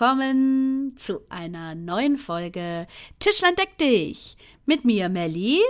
[0.00, 2.86] Willkommen zu einer neuen Folge
[3.18, 5.60] Tischland deck dich mit mir Melli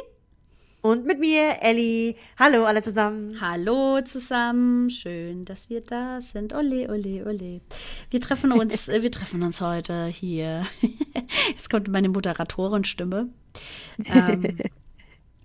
[0.83, 2.15] und mit mir Elli.
[2.39, 3.41] Hallo alle zusammen.
[3.41, 4.89] Hallo zusammen.
[4.89, 6.55] Schön, dass wir da sind.
[6.55, 7.61] Ole, ole, ole.
[8.11, 10.65] Wir treffen uns, äh, wir treffen uns heute hier.
[11.49, 13.31] Jetzt kommt meine Moderatorenstimme.
[14.05, 14.59] Ähm,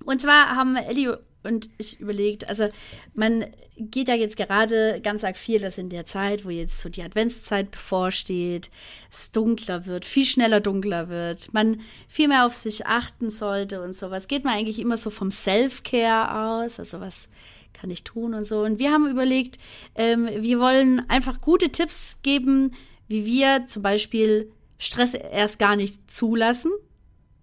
[0.05, 1.12] und zwar haben Elli
[1.45, 2.67] und ich überlegt, also
[3.13, 3.45] man
[3.77, 7.04] geht ja jetzt gerade ganz arg viel, das in der Zeit, wo jetzt so die
[7.04, 8.70] Adventszeit bevorsteht,
[9.12, 13.94] es dunkler wird, viel schneller dunkler wird, man viel mehr auf sich achten sollte und
[13.94, 14.27] sowas.
[14.27, 17.30] Geht man eigentlich immer so vom Self-Care aus, also was
[17.73, 18.62] kann ich tun und so.
[18.62, 19.57] Und wir haben überlegt,
[19.96, 22.71] ähm, wir wollen einfach gute Tipps geben,
[23.07, 26.71] wie wir zum Beispiel Stress erst gar nicht zulassen,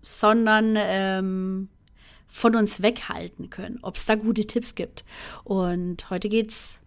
[0.01, 1.69] sondern ähm,
[2.33, 5.05] von uns weghalten können, ob es da gute Tipps gibt.
[5.45, 6.81] Und heute geht es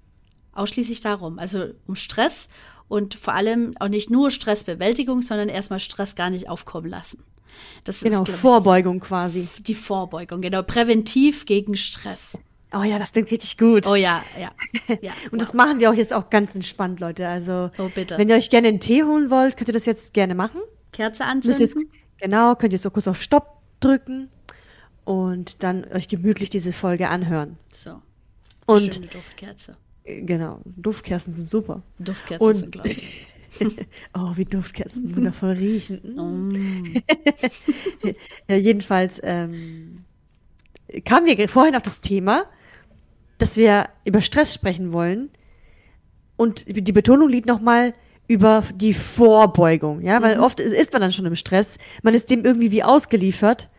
[0.53, 2.49] ausschließlich darum, also um Stress
[2.87, 7.23] und vor allem auch nicht nur Stressbewältigung, sondern erstmal Stress gar nicht aufkommen lassen.
[7.83, 9.47] Das genau, ist, Vorbeugung ich, quasi.
[9.59, 12.37] Die Vorbeugung, genau, präventiv gegen Stress.
[12.73, 13.87] Oh ja, das klingt richtig gut.
[13.87, 14.51] Oh ja, ja.
[15.01, 15.39] ja und wow.
[15.39, 17.27] das machen wir auch jetzt auch ganz entspannt, Leute.
[17.27, 18.17] Also, oh, bitte.
[18.17, 20.59] wenn ihr euch gerne einen Tee holen wollt, könnt ihr das jetzt gerne machen.
[20.91, 21.89] Kerze anzünden.
[22.17, 24.29] Genau, könnt ihr so kurz auf Stopp drücken
[25.05, 27.57] und dann euch gemütlich diese Folge anhören.
[27.71, 28.01] So.
[28.65, 29.77] Und schöne Duftkerze.
[30.03, 31.81] Genau, Duftkerzen sind super.
[31.99, 33.01] Duftkerzen und, sind klasse.
[34.13, 36.01] oh, wie Duftkerzen wundervoll riechen.
[36.15, 37.01] Mm.
[38.47, 40.05] ja, jedenfalls ähm,
[41.05, 42.45] kamen wir vorhin auf das Thema,
[43.37, 45.29] dass wir über Stress sprechen wollen.
[46.37, 47.93] Und die Betonung liegt nochmal
[48.27, 50.43] über die Vorbeugung, ja, weil mhm.
[50.43, 53.69] oft ist man dann schon im Stress, man ist dem irgendwie wie ausgeliefert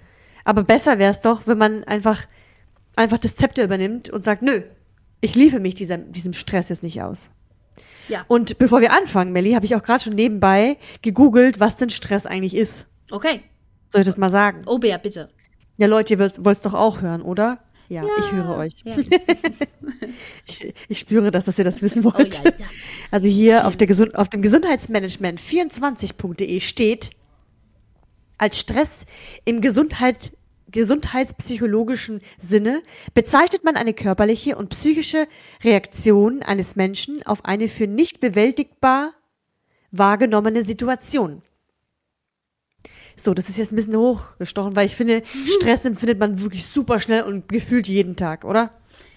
[0.47, 2.25] aber besser wäre es doch, wenn man einfach,
[2.95, 4.63] einfach das Zepter übernimmt und sagt, nö,
[5.21, 7.31] ich liefere mich diesem, diesem Stress jetzt nicht aus.
[8.09, 8.25] Ja.
[8.29, 12.27] Und bevor wir anfangen, Melli, habe ich auch gerade schon nebenbei gegoogelt, was denn Stress
[12.27, 12.87] eigentlich ist.
[13.11, 13.43] Okay.
[13.93, 14.63] Soll ich das mal sagen?
[14.67, 15.31] Oh, Bär, bitte.
[15.79, 17.59] Ja, Leute, ihr wollt es doch auch hören, oder?
[17.89, 18.73] Ja, ja, ich höre euch.
[18.85, 18.97] Ja.
[20.47, 22.43] ich, ich, spüre das, dass ihr das wissen wollt.
[22.45, 22.67] Oh, ja,
[23.11, 27.11] also hier auf, der Gesund auf dem Gesundheitsmanagement 24.de steht,
[28.39, 29.07] als Stress
[29.45, 30.33] im Gesundheit,
[30.77, 32.83] gesundheitspsychologischen Sinne
[33.15, 35.27] bezeichnet man eine körperliche und psychische
[35.65, 39.15] Reaktion eines Menschen auf eine für nicht bewältigbar
[39.91, 41.41] wahrgenommene Situation.
[43.17, 47.01] So, das ist jetzt ein bisschen hochgestochen, weil ich finde, Stress empfindet man wirklich super
[47.01, 48.71] schnell und gefühlt jeden Tag, oder?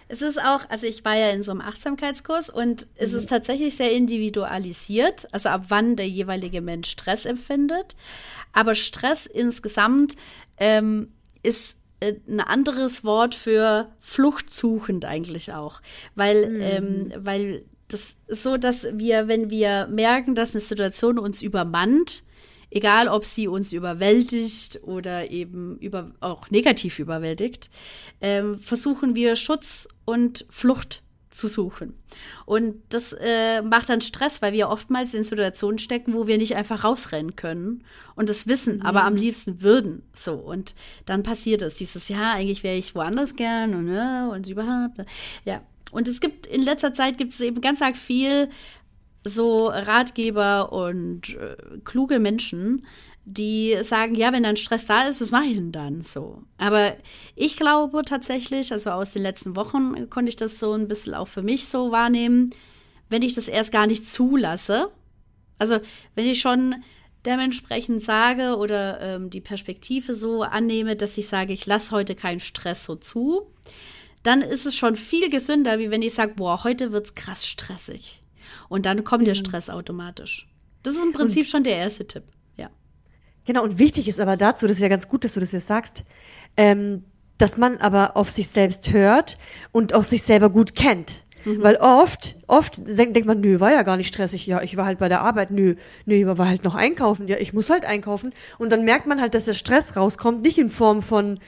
[0.07, 3.27] Es ist auch, also ich war ja in so einem Achtsamkeitskurs und es ist mhm.
[3.27, 7.97] tatsächlich sehr individualisiert, also ab wann der jeweilige Mensch Stress empfindet.
[8.53, 10.15] Aber Stress insgesamt
[10.57, 11.11] ähm,
[11.43, 15.81] ist äh, ein anderes Wort für fluchtsuchend eigentlich auch,
[16.15, 16.61] weil, mhm.
[16.61, 22.23] ähm, weil das ist so, dass wir, wenn wir merken, dass eine Situation uns übermannt,
[22.69, 27.69] egal ob sie uns überwältigt oder eben über, auch negativ überwältigt,
[28.21, 31.01] ähm, versuchen wir Schutz und Flucht
[31.39, 31.93] zu suchen.
[32.45, 36.55] Und das äh, macht dann Stress, weil wir oftmals in Situationen stecken, wo wir nicht
[36.55, 37.83] einfach rausrennen können
[38.15, 38.81] und das wissen, mhm.
[38.83, 40.03] aber am liebsten würden.
[40.13, 44.47] So, und dann passiert es, dieses, ja, eigentlich wäre ich woanders gern und, ja, und
[44.49, 44.97] überhaupt.
[45.45, 45.61] Ja.
[45.91, 48.49] Und es gibt, in letzter Zeit gibt es eben ganz arg viel
[49.23, 52.85] so Ratgeber und äh, kluge Menschen,
[53.25, 56.41] die sagen, ja, wenn dann Stress da ist, was mache ich denn dann so?
[56.57, 56.95] Aber
[57.35, 61.27] ich glaube tatsächlich, also aus den letzten Wochen konnte ich das so ein bisschen auch
[61.27, 62.51] für mich so wahrnehmen,
[63.09, 64.89] wenn ich das erst gar nicht zulasse.
[65.57, 65.79] Also
[66.15, 66.75] wenn ich schon
[67.25, 72.39] dementsprechend sage oder ähm, die Perspektive so annehme, dass ich sage, ich lasse heute keinen
[72.39, 73.47] Stress so zu,
[74.23, 77.45] dann ist es schon viel gesünder, wie wenn ich sage, boah, heute wird es krass
[77.45, 78.21] stressig.
[78.69, 79.25] Und dann kommt mhm.
[79.25, 80.47] der Stress automatisch.
[80.83, 82.23] Das ist im Prinzip Und schon der erste Tipp.
[83.45, 85.67] Genau, und wichtig ist aber dazu, das ist ja ganz gut, dass du das jetzt
[85.67, 86.03] sagst,
[86.57, 87.03] ähm,
[87.37, 89.37] dass man aber auf sich selbst hört
[89.71, 91.23] und auch sich selber gut kennt.
[91.45, 91.63] Mhm.
[91.63, 94.45] Weil oft, oft denkt man, nö, war ja gar nicht stressig.
[94.45, 95.51] Ja, ich war halt bei der Arbeit.
[95.51, 95.75] Nö,
[96.05, 97.27] nö, war halt noch einkaufen.
[97.27, 98.33] Ja, ich muss halt einkaufen.
[98.57, 101.39] Und dann merkt man halt, dass der Stress rauskommt, nicht in Form von,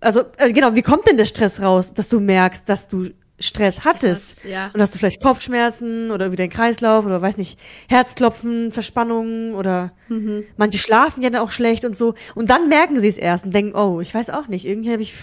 [0.00, 3.10] also, äh, genau, wie kommt denn der Stress raus, dass du merkst, dass du
[3.42, 4.70] Stress hattest das, ja.
[4.72, 7.58] und hast du vielleicht Kopfschmerzen oder wieder den Kreislauf oder weiß nicht,
[7.88, 10.44] Herzklopfen, Verspannungen oder mhm.
[10.56, 13.54] manche schlafen ja dann auch schlecht und so und dann merken sie es erst und
[13.54, 15.14] denken, oh, ich weiß auch nicht, irgendwie habe ich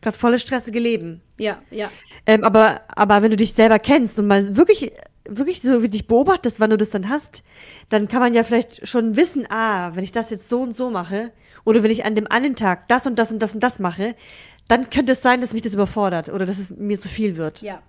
[0.00, 1.20] gerade volle Stresse gelebt.
[1.38, 1.90] Ja, ja.
[2.26, 4.92] Ähm, aber, aber wenn du dich selber kennst und mal wirklich,
[5.28, 7.42] wirklich so wie dich beobachtest, wann du das dann hast,
[7.88, 10.90] dann kann man ja vielleicht schon wissen, ah, wenn ich das jetzt so und so
[10.90, 11.32] mache
[11.64, 14.14] oder wenn ich an dem einen Tag das und das und das und das mache,
[14.68, 17.62] dann könnte es sein, dass mich das überfordert oder dass es mir zu viel wird.
[17.62, 17.82] Ja.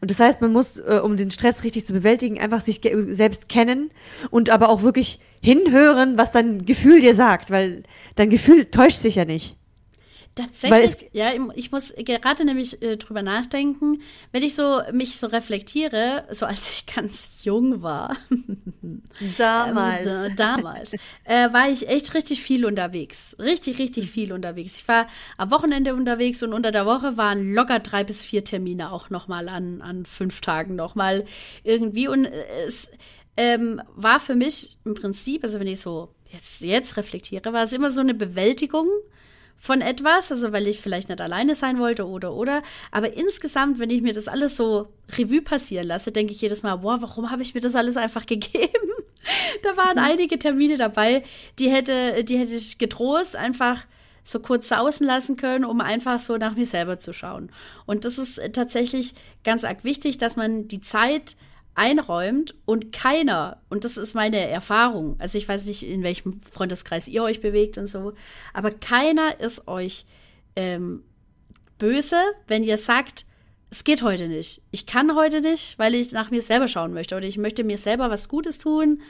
[0.00, 3.48] Und das heißt, man muss, äh, um den Stress richtig zu bewältigen, einfach sich selbst
[3.48, 3.90] kennen
[4.30, 7.82] und aber auch wirklich hinhören, was dein Gefühl dir sagt, weil
[8.14, 9.57] dein Gefühl täuscht sich ja nicht.
[10.34, 15.26] Tatsächlich, es- ja, ich- muss gerade nämlich äh, drüber nachdenken, wenn ich so mich so
[15.26, 18.16] reflektiere, so als ich ganz jung war,
[19.36, 20.06] Damals.
[20.08, 20.92] Ähm, da, damals,
[21.24, 23.36] äh, war ich echt richtig viel unterwegs.
[23.40, 24.78] Richtig, richtig viel unterwegs.
[24.78, 28.92] Ich war am Wochenende unterwegs und unter der Woche waren locker drei bis vier Termine
[28.92, 31.24] auch nochmal an, an fünf Tagen nochmal
[31.64, 32.08] irgendwie.
[32.08, 32.88] Und äh, es
[33.36, 37.72] ähm, war für mich im Prinzip, also wenn ich so jetzt, jetzt reflektiere, war es
[37.72, 38.88] immer so eine Bewältigung
[39.58, 42.62] von etwas, also weil ich vielleicht nicht alleine sein wollte oder oder.
[42.92, 46.76] Aber insgesamt, wenn ich mir das alles so Revue passieren lasse, denke ich jedes Mal,
[46.76, 48.92] boah, warum habe ich mir das alles einfach gegeben?
[49.62, 51.24] da waren einige Termine dabei,
[51.58, 53.84] die hätte, die hätte ich getrost einfach
[54.24, 57.50] so kurz sausen lassen können, um einfach so nach mir selber zu schauen.
[57.86, 61.36] Und das ist äh, tatsächlich ganz arg wichtig, dass man die Zeit
[61.78, 67.06] einräumt und keiner, und das ist meine Erfahrung, also ich weiß nicht, in welchem Freundeskreis
[67.06, 68.12] ihr euch bewegt und so,
[68.52, 70.04] aber keiner ist euch
[70.56, 71.04] ähm,
[71.78, 73.24] böse, wenn ihr sagt,
[73.70, 74.62] es geht heute nicht.
[74.70, 77.78] Ich kann heute nicht, weil ich nach mir selber schauen möchte oder ich möchte mir
[77.78, 79.00] selber was Gutes tun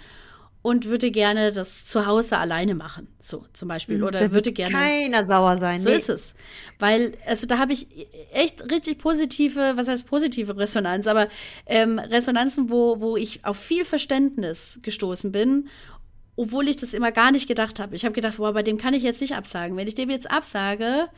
[0.62, 4.02] und würde gerne das zu Hause alleine machen, so zum Beispiel.
[4.02, 4.25] Oder Mhm.
[4.25, 4.72] Da würde gerne.
[4.72, 5.81] keiner sauer sein.
[5.81, 6.34] So ist es.
[6.78, 7.87] Weil, also da habe ich
[8.32, 11.28] echt richtig positive, was heißt positive Resonanz, aber
[11.66, 15.69] ähm, Resonanzen, wo, wo ich auf viel Verständnis gestoßen bin,
[16.37, 17.94] obwohl ich das immer gar nicht gedacht habe.
[17.96, 19.76] Ich habe gedacht, boah, bei dem kann ich jetzt nicht absagen.
[19.76, 21.08] Wenn ich dem jetzt absage,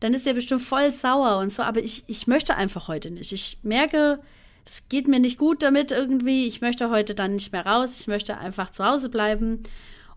[0.00, 3.32] dann ist der bestimmt voll sauer und so, aber ich, ich möchte einfach heute nicht.
[3.32, 4.18] Ich merke,
[4.64, 6.46] das geht mir nicht gut damit irgendwie.
[6.46, 7.98] Ich möchte heute dann nicht mehr raus.
[8.00, 9.62] Ich möchte einfach zu Hause bleiben.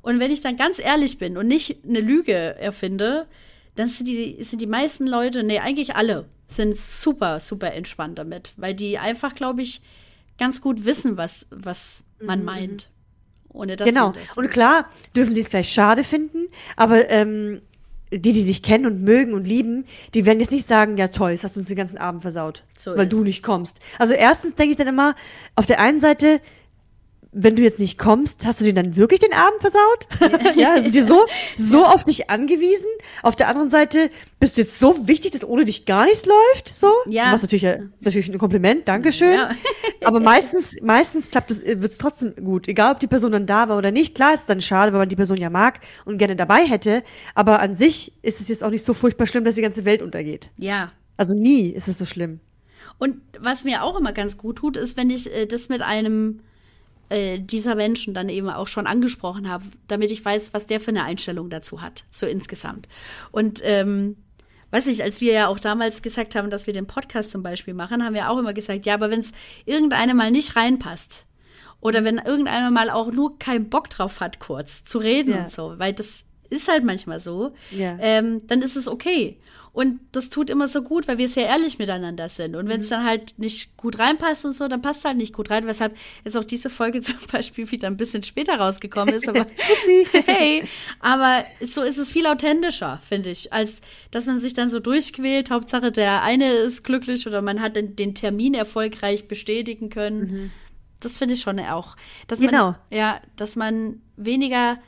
[0.02, 3.28] Und wenn ich dann ganz ehrlich bin und nicht eine Lüge erfinde,
[3.76, 8.52] dann sind die, sind die meisten Leute, nee, eigentlich alle, sind super, super entspannt damit,
[8.58, 9.82] weil die einfach, glaube ich,
[10.38, 12.90] ganz gut wissen, was, was man meint.
[13.50, 14.06] Ohne dass Genau.
[14.06, 17.62] man das Und klar, dürfen sie es vielleicht schade finden, aber ähm,
[18.12, 21.32] die, die sich kennen und mögen und lieben, die werden jetzt nicht sagen, ja toll,
[21.32, 23.14] jetzt hast du uns den ganzen Abend versaut, So weil ist.
[23.14, 23.80] du nicht kommst.
[24.00, 25.16] Also erstens denke ich dann immer,
[25.56, 26.40] auf der einen Seite,
[27.32, 30.56] wenn du jetzt nicht kommst, hast du dir dann wirklich den Abend versaut?
[30.56, 31.26] ja, sind die so,
[31.58, 32.90] so auf dich angewiesen?
[33.24, 34.10] Auf der anderen Seite
[34.40, 36.92] bist du jetzt so wichtig, dass ohne dich gar nichts läuft, so?
[37.08, 37.32] Ja.
[37.32, 39.34] Was natürlich, äh, ist natürlich ein Kompliment, Dankeschön.
[39.34, 39.52] Ja.
[40.04, 42.68] Aber meistens, meistens klappt es, wird es trotzdem gut.
[42.68, 44.16] Egal, ob die Person dann da war oder nicht.
[44.16, 47.04] Klar ist es dann schade, weil man die Person ja mag und gerne dabei hätte.
[47.36, 50.02] Aber an sich ist es jetzt auch nicht so furchtbar schlimm, dass die ganze Welt
[50.02, 50.50] untergeht.
[50.58, 50.92] Ja.
[51.18, 52.40] Also nie ist es so schlimm.
[53.00, 56.42] Und was mir auch immer ganz gut tut, ist, wenn ich äh, das mit einem
[57.10, 60.90] äh, dieser Menschen dann eben auch schon angesprochen habe, damit ich weiß, was der für
[60.90, 62.88] eine Einstellung dazu hat, so insgesamt.
[63.32, 64.18] Und ähm,
[64.72, 67.74] weiß ich, als wir ja auch damals gesagt haben, dass wir den Podcast zum Beispiel
[67.74, 69.32] machen, haben wir auch immer gesagt, ja, aber wenn es
[69.66, 71.26] irgendeine mal nicht reinpasst
[71.80, 75.40] oder wenn irgendeiner mal auch nur keinen Bock drauf hat, kurz zu reden Ja.
[75.44, 77.98] und so, weil das ist halt manchmal so, Ja.
[78.00, 79.38] ähm, dann ist es okay.
[79.78, 82.56] Und das tut immer so gut, weil wir sehr ehrlich miteinander sind.
[82.56, 85.34] Und wenn es dann halt nicht gut reinpasst und so, dann passt es halt nicht
[85.34, 85.68] gut rein.
[85.68, 85.96] Weshalb
[86.26, 89.30] jetzt auch diese Folge zum Beispiel wieder ein bisschen später rausgekommen ist.
[89.30, 89.46] Aber
[90.26, 90.68] hey,
[91.00, 95.52] aber so ist es viel authentischer, finde ich, als dass man sich dann so durchquält.
[95.52, 100.52] Hauptsache, der eine ist glücklich oder man hat den, den Termin erfolgreich bestätigen können.
[101.02, 101.96] Das finde ich schon auch.
[102.28, 102.76] Dass man, Genau.
[102.90, 104.80] Ja, dass man weniger,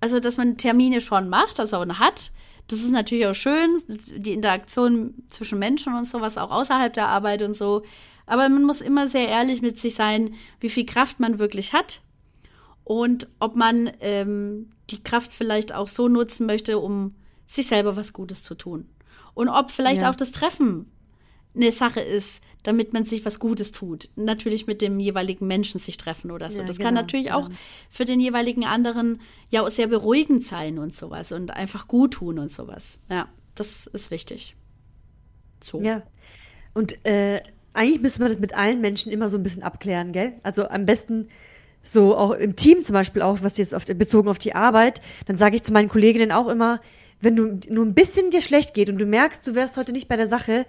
[0.00, 2.30] also dass man Termine schon macht, also hat.
[2.68, 3.82] Das ist natürlich auch schön,
[4.16, 7.82] die Interaktion zwischen Menschen und sowas, auch außerhalb der Arbeit und so.
[8.26, 12.00] Aber man muss immer sehr ehrlich mit sich sein, wie viel Kraft man wirklich hat
[12.84, 17.14] und ob man ähm, die Kraft vielleicht auch so nutzen möchte, um
[17.46, 18.88] sich selber was Gutes zu tun.
[19.34, 20.10] Und ob vielleicht Ja.
[20.10, 20.90] auch das Treffen
[21.54, 24.08] eine Sache ist, damit man sich was Gutes tut.
[24.16, 26.60] Natürlich mit dem jeweiligen Menschen sich treffen oder so.
[26.60, 27.40] Ja, das kann genau, natürlich genau.
[27.40, 27.50] auch
[27.90, 32.38] für den jeweiligen anderen ja auch sehr beruhigend sein und sowas und einfach gut tun
[32.38, 32.98] und sowas.
[33.08, 34.56] Ja, das ist wichtig.
[35.62, 35.80] So.
[35.80, 36.02] Ja.
[36.72, 37.40] Und äh,
[37.74, 40.32] eigentlich müsste man das mit allen Menschen immer so ein bisschen abklären, gell?
[40.42, 41.28] Also am besten
[41.82, 45.36] so auch im Team zum Beispiel auch, was jetzt auf, bezogen auf die Arbeit, dann
[45.36, 46.80] sage ich zu meinen Kolleginnen auch immer,
[47.20, 50.08] wenn du nur ein bisschen dir schlecht geht und du merkst, du wärst heute nicht
[50.08, 50.66] bei der Sache,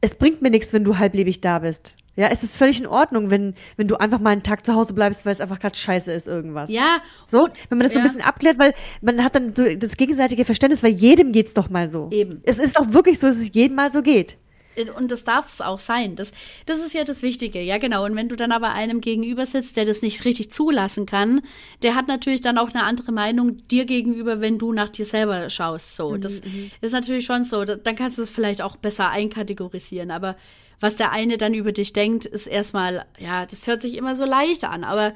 [0.00, 1.94] es bringt mir nichts, wenn du halblebig da bist.
[2.16, 4.92] Ja, es ist völlig in Ordnung, wenn, wenn du einfach mal einen Tag zu Hause
[4.92, 6.68] bleibst, weil es einfach gerade scheiße ist, irgendwas.
[6.68, 8.10] Ja, So, wenn man das so ein Ja.
[8.10, 11.86] bisschen abklärt, weil man hat dann so das gegenseitige Verständnis, weil jedem geht's doch mal
[11.86, 12.08] so.
[12.10, 12.40] Eben.
[12.44, 14.36] Es ist auch wirklich so, dass es jedem mal so geht.
[14.94, 16.14] Und das darf es auch sein.
[16.16, 16.32] Das,
[16.66, 17.60] das ist ja das Wichtige.
[17.60, 18.04] Ja, genau.
[18.04, 21.40] Und wenn du dann aber einem gegenüber sitzt, der das nicht richtig zulassen kann,
[21.82, 25.50] der hat natürlich dann auch eine andere Meinung dir gegenüber, wenn du nach dir selber
[25.50, 25.96] schaust.
[25.96, 26.40] So, das
[26.80, 27.64] ist natürlich schon so.
[27.64, 30.10] Da- Dann kannst du es vielleicht auch besser einkategorisieren.
[30.10, 30.36] Aber
[30.80, 34.24] was der eine dann über dich denkt, ist erstmal, ja, das hört sich immer so
[34.24, 35.12] leicht an, aber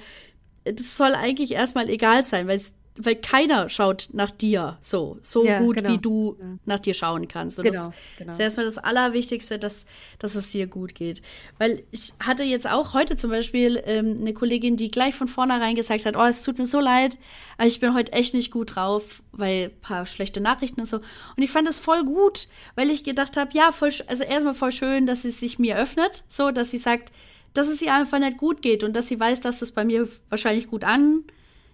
[0.65, 5.45] das soll eigentlich erstmal egal sein, weil es weil keiner schaut nach dir so, so
[5.45, 5.91] Ja, gut, genau.
[5.91, 6.47] wie du Ja.
[6.67, 7.59] nach dir schauen kannst.
[7.59, 8.33] Und Genau, das genau.
[8.33, 9.87] ist erstmal das Allerwichtigste, dass,
[10.19, 11.23] dass es dir gut geht.
[11.59, 15.75] Weil ich hatte jetzt auch heute zum Beispiel ähm, eine Kollegin, die gleich von vornherein
[15.75, 17.19] gesagt hat, oh, es tut mir so leid,
[17.57, 20.99] aber ich bin heute echt nicht gut drauf, weil ein paar schlechte Nachrichten und so.
[20.99, 24.73] Und ich fand das voll gut, weil ich gedacht habe, ja, voll, also erstmal voll
[24.73, 27.11] schön, dass sie sich mir öffnet, so, dass sie sagt,
[27.55, 30.09] dass es ihr einfach nicht gut geht und dass sie weiß, dass es bei mir
[30.31, 30.85] wahrscheinlich gut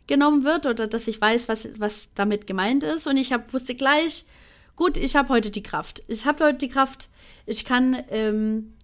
[0.09, 3.07] angenommen wird oder dass ich weiß, was, was damit gemeint ist.
[3.07, 4.25] Und ich hab, wusste gleich,
[4.75, 6.03] gut, ich habe heute die Kraft.
[6.09, 7.09] Ich habe heute die Kraft.
[7.47, 8.75] Ich kann, ähm,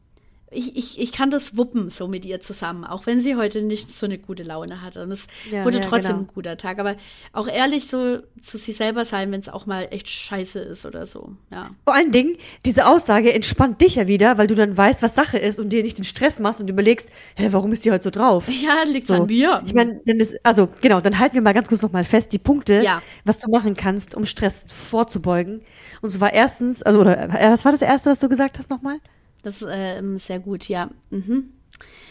[0.55, 3.91] ich, ich, ich kann das wuppen so mit ihr zusammen, auch wenn sie heute nicht
[3.91, 4.97] so eine gute Laune hat.
[4.97, 6.29] Und es Ja, wurde ja, trotzdem genau.
[6.29, 6.79] ein guter Tag.
[6.79, 6.97] Aber
[7.33, 11.07] auch ehrlich so zu sich selber sein, wenn es auch mal echt scheiße ist oder
[11.07, 11.33] so.
[11.51, 11.71] Ja.
[11.85, 15.39] Vor allen Dingen, diese Aussage entspannt dich ja wieder, weil du dann weißt, was Sache
[15.39, 18.11] ist und dir nicht den Stress machst und überlegst, hä, warum ist die heute so
[18.11, 18.45] drauf?
[18.49, 19.15] Ja, liegt's So.
[19.15, 19.63] an mir.
[19.67, 22.39] Ich meine, dann ist, also genau, dann halten wir mal ganz kurz nochmal fest, die
[22.39, 23.03] Punkte, Ja.
[23.25, 25.63] was du machen kannst, um Stress vorzubeugen.
[26.01, 28.99] Und zwar erstens, also, oder äh, was war das erste, was du gesagt hast nochmal?
[29.45, 30.91] Das ist ähm, sehr gut, ja.
[31.11, 31.51] Mhm.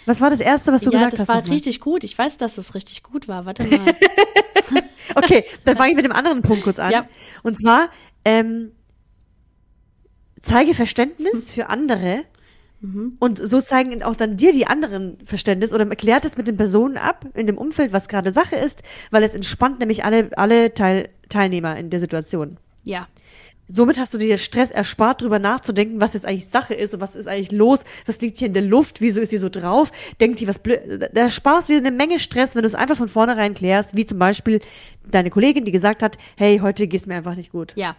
[0.05, 1.27] Was war das erste, was du Ja, gesagt das hast?
[1.29, 1.53] war nochmal?
[1.53, 2.03] richtig gut.
[2.03, 3.45] Ich weiß, dass es richtig gut war.
[3.45, 3.93] Warte mal.
[5.15, 6.91] Okay, dann fange ich mit dem anderen Punkt kurz an.
[6.91, 7.07] Ja.
[7.43, 7.89] Und zwar,
[8.25, 8.71] ähm,
[10.41, 12.23] zeige Verständnis für andere
[12.81, 13.15] Mhm.
[13.19, 16.97] und so zeigen auch dann dir die anderen Verständnis oder erklärt es mit den Personen
[16.97, 21.07] ab in dem Umfeld, was gerade Sache ist, weil es entspannt nämlich alle, alle Teil,
[21.29, 22.57] Teilnehmer in der Situation.
[22.83, 23.07] ja.
[23.67, 27.15] Somit hast du dir Stress erspart, drüber nachzudenken, was jetzt eigentlich Sache ist und was
[27.15, 30.39] ist eigentlich los, was liegt hier in der Luft, wieso ist sie so drauf, denkt
[30.39, 31.09] die was blöd.
[31.13, 34.05] Da sparst du dir eine Menge Stress, wenn du es einfach von vornherein klärst, wie
[34.05, 34.59] zum Beispiel
[35.09, 37.73] deine Kollegin, die gesagt hat, hey, heute geht's mir einfach nicht gut.
[37.75, 37.95] Ja.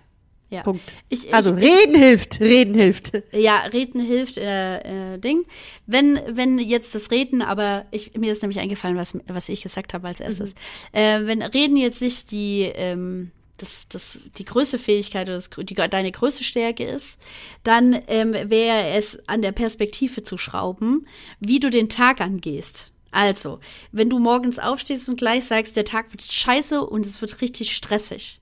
[0.51, 0.63] Ja.
[0.63, 0.95] Punkt.
[1.09, 3.13] Ich, Also ich, reden hilft, reden hilft.
[3.33, 5.45] Ja, Reden hilft, äh, äh, Ding.
[5.87, 9.95] Wenn, wenn jetzt das Reden, aber ich, mir ist nämlich eingefallen, was, was ich gesagt
[9.95, 10.55] habe als erstes.
[10.93, 15.75] Äh, wenn Reden jetzt nicht die, ähm, das, das, die größte Fähigkeit oder das, die,
[15.75, 17.19] deine größte Stärke ist,
[17.63, 21.07] dann ähm, wäre es an der Perspektive zu schrauben,
[21.41, 22.91] wie du den Tag angehst.
[23.11, 23.61] Also,
[23.93, 27.77] wenn du morgens aufstehst und gleich sagst, der Tag wird scheiße und es wird richtig
[27.77, 28.41] stressig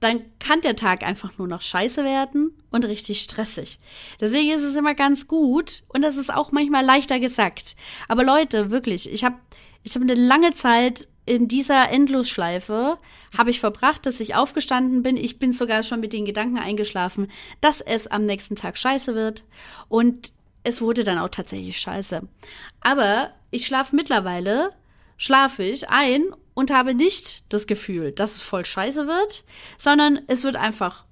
[0.00, 3.78] dann kann der Tag einfach nur noch scheiße werden und richtig stressig.
[4.20, 7.74] Deswegen ist es immer ganz gut und das ist auch manchmal leichter gesagt.
[8.06, 9.36] Aber Leute, wirklich, ich habe
[9.82, 12.98] ich hab eine lange Zeit in dieser Endlosschleife
[13.36, 15.16] habe ich verbracht, dass ich aufgestanden bin.
[15.16, 17.30] Ich bin sogar schon mit den Gedanken eingeschlafen,
[17.60, 19.44] dass es am nächsten Tag scheiße wird.
[19.88, 20.32] Und
[20.64, 22.22] es wurde dann auch tatsächlich scheiße.
[22.80, 24.70] Aber ich schlafe mittlerweile,
[25.16, 29.44] schlafe ich ein und habe nicht das Gefühl, dass es voll scheiße wird,
[29.76, 31.04] sondern es wird einfach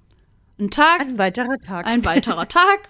[0.59, 1.85] ein Tag, Ein weiterer Tag.
[1.85, 2.89] ein weiterer Tag,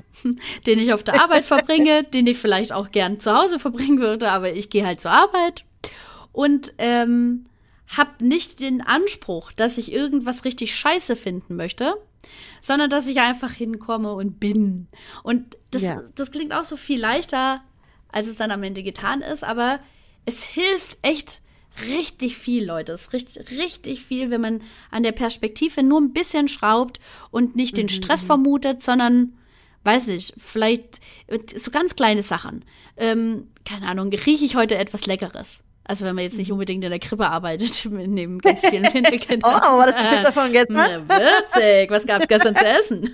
[0.65, 4.31] den ich auf der Arbeit verbringe, den ich vielleicht auch gern zu Hause verbringen würde,
[4.31, 5.65] aber ich gehe halt zur Arbeit
[6.37, 7.45] und ähm,
[7.87, 11.95] habe nicht den Anspruch, dass ich irgendwas richtig scheiße finden möchte,
[12.61, 14.87] sondern dass ich einfach hinkomme und bin.
[15.23, 15.99] Und das, Ja.
[16.13, 17.63] das klingt auch so viel leichter,
[18.11, 19.79] als es dann am Ende getan ist, aber
[20.25, 21.41] es hilft echt
[21.87, 22.91] richtig viel, Leute.
[22.91, 26.99] Es ist richtig, richtig viel, wenn man an der Perspektive nur ein bisschen schraubt
[27.31, 29.33] und nicht den Stress vermutet, sondern,
[29.85, 32.63] weiß ich, vielleicht äh, so ganz kleine Sachen.
[32.95, 35.63] Ähm, keine Ahnung, rieche ich heute etwas Leckeres?
[35.87, 38.83] Also wenn man jetzt nicht unbedingt in der Krippe arbeitet, neben ganz vielen
[39.19, 39.39] Kindern.
[39.43, 41.05] Oh, war das die Pizza von gestern?
[41.07, 41.89] Na, witzig.
[41.89, 43.09] Was gab's gestern zu essen?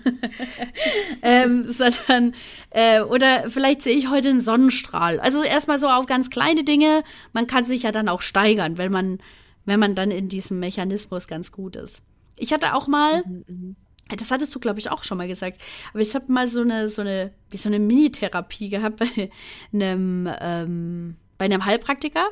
[1.21, 2.33] ähm, sondern,
[2.71, 5.19] äh, oder vielleicht sehe ich heute einen Sonnenstrahl.
[5.19, 7.03] Also erstmal so auf ganz kleine Dinge.
[7.31, 9.19] Man kann sich ja dann auch steigern, wenn man,
[9.65, 12.01] wenn man dann in diesem Mechanismus ganz gut ist.
[12.37, 13.23] Ich hatte auch mal,
[14.09, 15.61] das hattest du, glaube ich, auch schon mal gesagt,
[15.91, 19.29] aber ich habe mal so eine, so eine, wie so eine Mini-Therapie gehabt bei
[19.71, 22.29] einem, ähm, bei einem Heilpraktiker.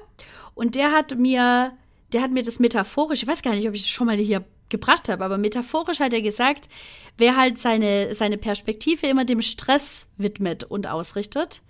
[0.56, 1.74] Und der hat mir,
[2.14, 4.46] der hat mir das metaphorisch, ich weiß gar nicht, ob ich es schon mal hier
[4.70, 6.70] gebracht habe, aber metaphorisch hat er gesagt,
[7.18, 11.62] wer halt seine, seine Perspektive immer dem Stress widmet und ausrichtet,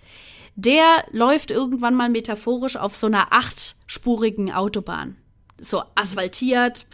[0.54, 5.16] der läuft irgendwann mal metaphorisch auf so einer achtspurigen Autobahn.
[5.60, 6.86] So asphaltiert,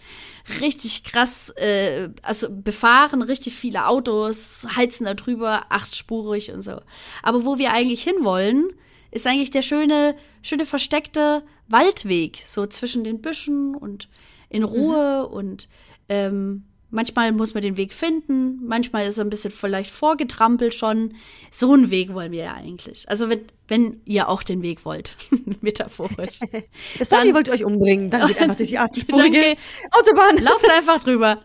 [0.61, 6.81] richtig krass, äh, also befahren, richtig viele Autos, heizen da drüber, achtspurig und so.
[7.23, 8.73] Aber wo wir eigentlich hinwollen,
[9.11, 14.09] ist eigentlich der schöne, schöne versteckte Waldweg, so zwischen den Büschen und
[14.49, 15.69] in Ruhe und
[16.09, 21.15] ähm, manchmal muss man den Weg finden, manchmal ist er ein bisschen vielleicht vorgetrampelt schon.
[21.51, 23.09] So einen Weg wollen wir ja eigentlich.
[23.09, 25.17] Also wenn, wenn ihr auch den Weg wollt,
[25.61, 26.41] metaphorisch.
[26.99, 28.11] Das Sonny wollte euch umbringen.
[28.11, 28.77] Dann geht einfach durch die
[29.09, 29.57] Danke.
[29.91, 30.43] Autobahn.
[30.43, 31.45] Lauft einfach drüber.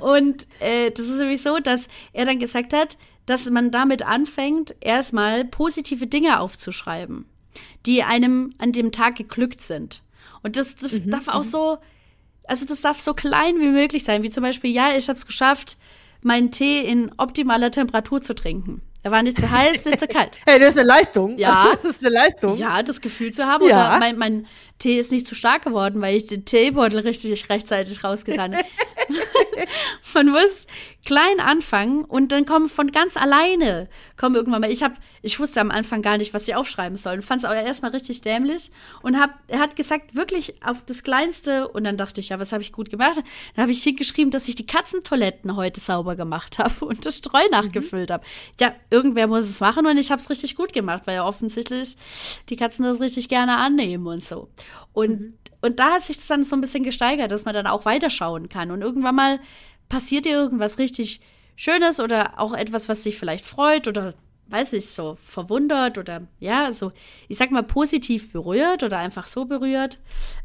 [0.00, 2.98] und äh, das ist nämlich so, dass er dann gesagt hat,
[3.28, 7.26] dass man damit anfängt, erstmal positive Dinge aufzuschreiben,
[7.86, 10.02] die einem an dem Tag geglückt sind.
[10.42, 11.78] Und das, das Mhm, darf auch so,
[12.44, 15.26] also das darf so klein wie möglich sein, wie zum Beispiel, ja, ich habe es
[15.26, 15.76] geschafft,
[16.22, 18.82] meinen Tee in optimaler Temperatur zu trinken.
[19.04, 20.36] Er war nicht zu heiß, nicht zu kalt.
[20.46, 21.38] Hey, das ist eine Leistung.
[21.38, 21.72] Ja.
[21.82, 22.56] Das ist eine Leistung.
[22.56, 23.66] Ja, das Gefühl zu haben.
[23.68, 23.88] Ja.
[23.90, 24.46] Oder mein, mein
[24.78, 28.66] Tee ist nicht zu stark geworden, weil ich den Teebeutel richtig rechtzeitig rausgetan habe.
[30.14, 30.66] Man muss
[31.04, 34.70] klein anfangen und dann kommen von ganz alleine kommen irgendwann mal.
[34.70, 37.14] Ich habe, ich wusste am Anfang gar nicht, was ich aufschreiben soll.
[37.14, 38.70] und Fand es aber erstmal richtig dämlich
[39.00, 42.52] und hab, er hat gesagt wirklich auf das Kleinste und dann dachte ich, ja, was
[42.52, 43.16] habe ich gut gemacht?
[43.54, 47.42] Dann habe ich hingeschrieben, dass ich die Katzentoiletten heute sauber gemacht habe und das Streu
[47.50, 48.24] nachgefüllt habe.
[48.60, 51.96] Ja, irgendwer muss es machen und ich habe es richtig gut gemacht, weil ja offensichtlich
[52.48, 54.48] die Katzen das richtig gerne annehmen und so.
[54.92, 57.84] Und und da hat sich das dann so ein bisschen gesteigert, dass man dann auch
[57.84, 58.70] weiterschauen kann.
[58.70, 59.40] Und irgendwann mal
[59.88, 61.20] passiert dir irgendwas richtig
[61.56, 64.14] Schönes oder auch etwas, was dich vielleicht freut oder
[64.50, 66.92] weiß ich, so verwundert oder ja, so,
[67.28, 69.98] ich sag mal, positiv berührt oder einfach so berührt,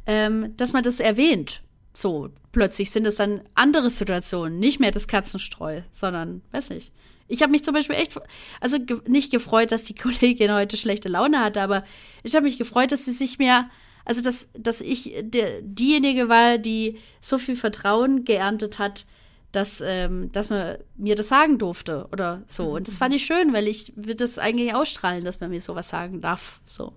[0.05, 1.61] ähm, dass man das erwähnt.
[1.93, 6.91] So, plötzlich sind es dann andere Situationen, nicht mehr das Katzenstreu, sondern, weiß nicht.
[7.29, 8.19] Ich habe mich zum Beispiel echt,
[8.59, 11.85] also ge nicht gefreut, dass die Kollegin heute schlechte Laune hatte, aber
[12.23, 13.69] ich habe mich gefreut, dass sie sich mehr,
[14.05, 19.05] also dass, dass ich der, diejenige war, die so viel Vertrauen geerntet hat,
[19.51, 22.71] dass, ähm, dass man mir das sagen durfte oder so.
[22.71, 25.89] Und das fand ich schön, weil ich will das eigentlich ausstrahlen, dass man mir sowas
[25.89, 26.59] sagen darf.
[26.65, 26.93] So.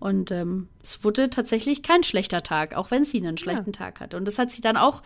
[0.00, 4.16] Und ähm, es wurde tatsächlich kein schlechter Tag, auch wenn sie einen schlechten Tag hatte.
[4.16, 5.02] Und das hat sie dann auch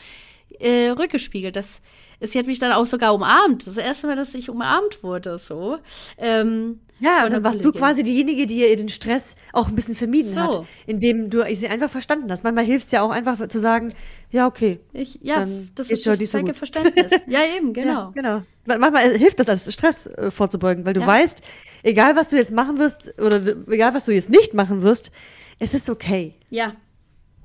[0.60, 1.56] äh, rückgespiegelt.
[1.56, 1.82] Das,
[2.20, 3.66] sie hat mich dann auch sogar umarmt.
[3.66, 5.78] Das erste Mal, dass ich umarmt wurde, so.
[6.16, 7.80] Ähm, Ja, dann der warst du Kollegin.
[7.80, 10.40] quasi diejenige, die ihr den Stress auch ein bisschen vermieden So.
[10.40, 12.42] hat, indem du sie einfach verstanden hast.
[12.42, 13.92] Manchmal hilft es ja auch einfach zu sagen,
[14.30, 14.80] ja, okay.
[14.92, 16.56] Ich, ja, das ist das so zeige gut.
[16.56, 17.10] Verständnis.
[17.26, 17.90] Ja, eben, genau.
[17.92, 18.42] Ja, genau.
[18.64, 21.06] Ma- Manchmal hilft das, als Stress äh, vorzubeugen, weil du Ja.
[21.06, 21.40] weißt,
[21.82, 25.10] egal was du jetzt machen wirst oder egal was du jetzt nicht machen wirst,
[25.58, 26.34] es ist okay.
[26.50, 26.72] Ja,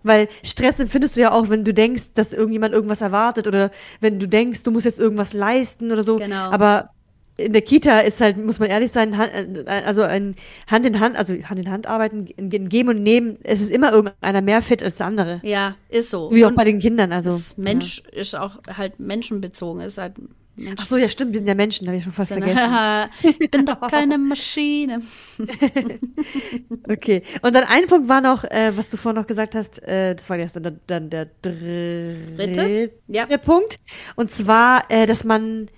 [0.04, 4.18] Weil Stress empfindest du ja auch, wenn du denkst, dass irgendjemand irgendwas erwartet oder wenn
[4.18, 6.16] du denkst, du musst jetzt irgendwas leisten oder so.
[6.16, 6.50] Genau.
[6.52, 6.90] Aber
[7.46, 10.36] in der Kita ist halt, muss man ehrlich sein, äh, also ein
[10.68, 13.72] Hand in Hand, also Hand in Hand arbeiten, in in Geben und Nehmen, es ist
[13.72, 15.42] immer irgendeiner mehr fit als der andere.
[15.44, 16.32] ja, ist so.
[16.34, 17.32] Wie auch Und bei den Kindern, also.
[17.32, 20.14] das Mensch ist auch halt menschenbezogen, ist halt
[20.56, 20.80] Mensch.
[20.82, 22.60] Ach so, ja, stimmt, wir sind ja Menschen, habe ich schon fast vergessen.
[23.40, 25.02] ich bin doch keine Maschine.
[26.88, 27.24] Okay.
[27.42, 30.30] Und dann ein Punkt war noch, äh, was du vorhin noch gesagt hast, äh, das
[30.30, 32.92] war jetzt dann, dann der dritte, Dritte?
[33.08, 33.26] Ja.
[33.38, 33.80] Punkt.
[34.16, 35.70] Und zwar, äh, dass man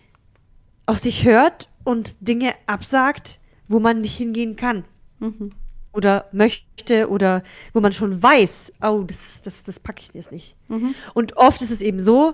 [0.85, 4.85] auf sich hört und Dinge absagt, wo man nicht hingehen kann.
[5.19, 5.51] Mhm.
[5.91, 7.43] Oder möchte oder
[7.73, 10.55] wo man schon weiß, oh, das, das, das packe ich jetzt nicht.
[10.67, 10.95] Mhm.
[11.13, 12.33] Und oft ist es eben so,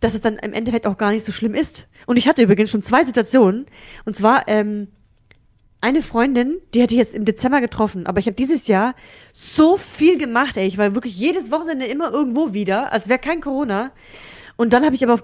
[0.00, 1.88] dass es dann im Endeffekt auch gar nicht so schlimm ist.
[2.06, 3.66] Und ich hatte übrigens schon zwei Situationen.
[4.04, 4.88] Und zwar, ähm,
[5.80, 8.94] eine Freundin, die hätte ich jetzt im Dezember getroffen, aber ich habe dieses Jahr
[9.32, 10.66] so viel gemacht, ey.
[10.66, 13.92] Ich war wirklich jedes Wochenende immer irgendwo wieder, als wäre kein Corona.
[14.58, 15.22] Und dann habe ich aber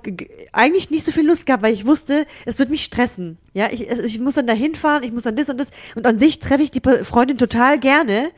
[0.52, 3.36] eigentlich nicht so viel Lust gehabt, weil ich wusste, es wird mich stressen.
[3.52, 5.72] Ja, ich, ich muss dann da hinfahren, ich muss dann das und das.
[5.96, 8.30] Und an sich treffe ich die Freundin total gerne.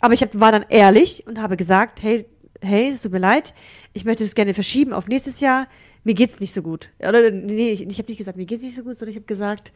[0.00, 2.26] Aber ich hab, war dann ehrlich und habe gesagt, hey,
[2.60, 3.54] hey, es tut mir leid,
[3.92, 5.68] ich möchte das gerne verschieben auf nächstes Jahr.
[6.02, 6.88] Mir geht's nicht so gut.
[6.98, 9.26] Oder nee, ich, ich habe nicht gesagt, mir geht's nicht so gut, sondern ich habe
[9.26, 9.70] gesagt,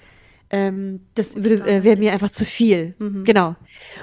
[0.51, 2.95] ähm, das würde äh, wäre mir einfach zu viel.
[3.25, 3.57] Genau.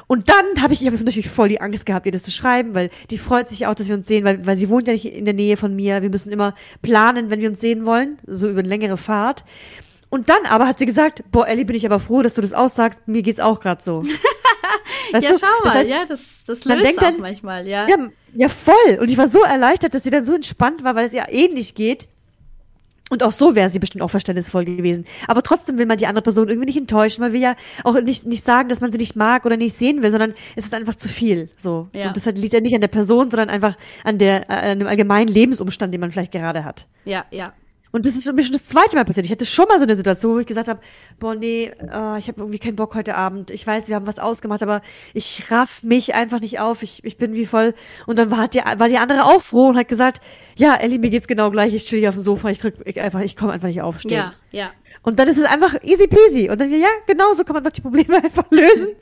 [0.08, 2.74] Und dann habe ich, ich habe natürlich voll die Angst gehabt, ihr das zu schreiben,
[2.74, 5.06] weil die freut sich auch, dass wir uns sehen, weil, weil sie wohnt ja nicht
[5.06, 6.02] in der Nähe von mir.
[6.02, 9.44] Wir müssen immer planen, wenn wir uns sehen wollen, so über eine längere Fahrt.
[10.10, 12.54] Und dann aber hat sie gesagt, boah, Ellie, bin ich aber froh, dass du das
[12.54, 13.08] aussagst.
[13.08, 14.04] Mir geht's auch gerade so.
[15.12, 15.38] Weißt ja, du?
[15.40, 17.88] schau mal, Das heißt, ja, das, das man löst denkt auch dann- manchmal, ja.
[17.88, 17.96] ja,
[18.36, 19.00] ja, voll.
[19.00, 21.76] Und ich war so erleichtert, dass sie dann so entspannt war, weil es ihr ähnlich
[21.76, 22.08] geht.
[23.14, 25.06] Und auch so wäre sie bestimmt auch verständnisvoll gewesen.
[25.28, 28.26] Aber trotzdem will man die andere Person irgendwie nicht enttäuschen, weil wir ja auch nicht,
[28.26, 30.96] nicht sagen, dass man sie nicht mag oder nicht sehen will, sondern es ist einfach
[30.96, 31.52] zu viel.
[31.56, 31.90] So.
[31.94, 32.08] Ja.
[32.08, 34.88] Und das liegt ja nicht an der Person, sondern einfach an der, äh, an dem
[34.88, 36.88] allgemeinen Lebensumstand, den man vielleicht gerade hat.
[37.06, 37.54] Ja, ja.
[37.96, 39.28] Und das ist mir schon das zweite Mal passiert.
[39.28, 40.80] Ich hatte schon mal so eine Situation, wo ich gesagt habe,
[41.20, 43.52] boah, nee, äh, ich habe irgendwie keinen Bock heute Abend.
[43.52, 44.82] Ich weiß, wir haben was ausgemacht, aber
[45.14, 46.82] ich raff mich einfach nicht auf.
[46.82, 47.76] Ich, ich bin wie voll.
[48.08, 50.22] Und dann war die, war die andere auch froh und hat gesagt,
[50.56, 51.72] ja, Ellie, mir geht's genau gleich.
[51.76, 52.50] Ich chill hier auf dem Sofa.
[52.50, 54.14] Ich krieg ich einfach, ich komme einfach nicht aufstehen.
[54.14, 54.72] Ja, ja.
[55.04, 56.50] Und dann ist es einfach easy peasy.
[56.50, 58.96] Und dann, ja, genau so kann man doch die Probleme einfach lösen.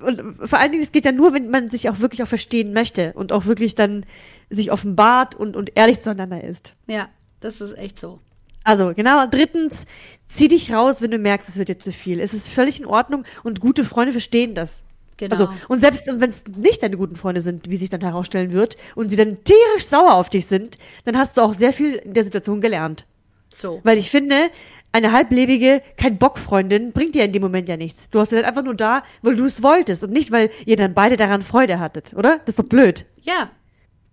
[0.00, 2.74] Und vor allen Dingen, es geht ja nur, wenn man sich auch wirklich auch verstehen
[2.74, 4.04] möchte und auch wirklich dann
[4.50, 6.74] sich offenbart und, und ehrlich zueinander ist.
[6.86, 7.08] Ja,
[7.46, 8.18] das ist echt so.
[8.64, 9.26] Also, genau.
[9.26, 9.86] Drittens,
[10.26, 12.20] zieh dich raus, wenn du merkst, es wird dir zu viel.
[12.20, 14.82] Es ist völlig in Ordnung und gute Freunde verstehen das.
[15.16, 15.34] Genau.
[15.34, 18.76] Also, und selbst wenn es nicht deine guten Freunde sind, wie sich dann herausstellen wird,
[18.96, 22.12] und sie dann tierisch sauer auf dich sind, dann hast du auch sehr viel in
[22.12, 23.06] der Situation gelernt.
[23.50, 23.80] so.
[23.84, 24.50] Weil ich finde,
[24.92, 28.10] eine halblebige, kein Bock-Freundin bringt dir in dem Moment ja nichts.
[28.10, 30.76] Du hast sie dann einfach nur da, weil du es wolltest und nicht, weil ihr
[30.76, 32.38] dann beide daran Freude hattet, oder?
[32.38, 33.06] Das ist doch blöd.
[33.22, 33.50] Ja,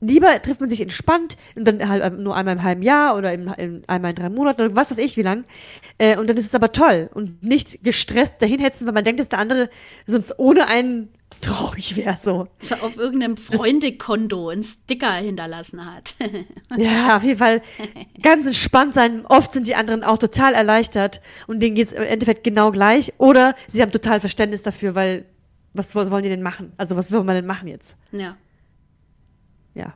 [0.07, 3.47] Lieber trifft man sich entspannt und dann halt nur einmal im halben Jahr oder im,
[3.57, 5.45] im, einmal in drei Monaten oder was weiß ich wie lang.
[5.97, 9.19] Äh, und dann ist es aber toll und nicht gestresst dahin hetzen, weil man denkt,
[9.19, 9.69] dass der andere
[10.05, 11.09] sonst ohne einen
[11.41, 12.17] traurig wäre.
[12.17, 12.47] So.
[12.59, 16.15] so auf irgendeinem Freundekonto einen Sticker hinterlassen hat.
[16.75, 17.61] Ja, auf jeden Fall
[18.23, 19.27] ganz entspannt sein.
[19.27, 23.13] Oft sind die anderen auch total erleichtert und denen geht's im Endeffekt genau gleich.
[23.19, 25.25] Oder sie haben total Verständnis dafür, weil
[25.73, 26.73] was, was wollen die denn machen?
[26.77, 27.95] Also was will man denn machen jetzt?
[28.11, 28.35] ja.
[29.75, 29.95] Ja.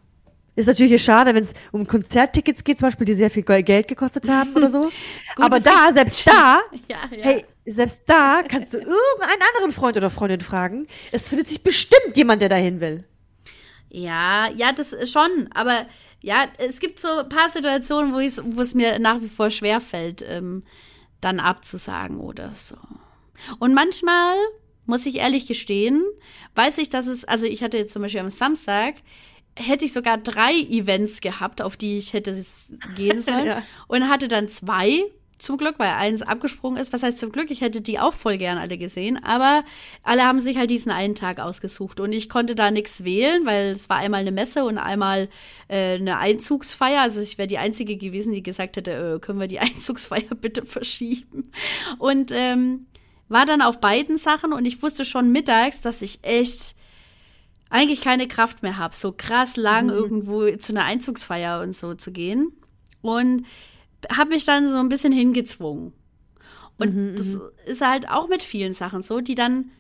[0.56, 4.28] Ist natürlich schade, wenn es um Konzerttickets geht, zum Beispiel, die sehr viel Geld gekostet
[4.28, 4.90] haben oder so.
[5.36, 7.24] Aber es da, selbst da, Ja, ja.
[7.24, 10.88] hey, selbst da kannst du irgendeinen anderen Freund oder Freundin fragen.
[11.12, 13.04] Es findet sich bestimmt jemand, der dahin will.
[13.90, 15.48] Ja, ja, das ist schon.
[15.54, 15.86] Aber
[16.22, 20.26] ja, es gibt so ein paar Situationen, wo, wo es mir nach wie vor schwerfällt,
[20.28, 20.64] ähm,
[21.22, 22.78] dann abzusagen oder so.
[23.60, 24.36] Und manchmal,
[24.86, 26.04] muss ich ehrlich gestehen,
[26.56, 28.96] weiß ich, dass es, also ich hatte jetzt zum Beispiel am Samstag,
[29.58, 32.36] hätte ich sogar drei Events gehabt, auf die ich hätte
[32.96, 33.46] gehen sollen.
[33.46, 33.64] Ja.
[33.88, 35.04] Und hatte dann zwei,
[35.40, 36.94] zum Glück, weil eins abgesprungen ist.
[36.94, 37.52] Was heißt zum Glück?
[37.52, 39.24] Ich hätte die auch voll gern alle gesehen.
[39.24, 39.64] Aber
[40.04, 42.00] alle haben sich halt diesen einen Tag ausgesucht.
[42.00, 45.30] Und ich konnte da nichts wählen, weil es war einmal eine Messe und einmal
[45.68, 47.02] äh, eine Einzugsfeier.
[47.02, 50.66] Also ich wäre die Einzige gewesen, die gesagt hätte, äh, können wir die Einzugsfeier bitte
[50.66, 51.52] verschieben.
[52.00, 52.88] Und ähm,
[53.30, 56.76] war dann auf beiden Sachen und ich wusste schon mittags, dass ich echt
[57.70, 62.12] eigentlich keine Kraft mehr habe, so krass lang irgendwo zu einer Einzugsfeier und so zu
[62.12, 62.52] gehen.
[63.02, 63.46] Und
[64.12, 65.94] habe mich dann so ein bisschen hingezwungen.
[66.78, 69.72] Und das ist halt auch mit vielen Sachen so, die dann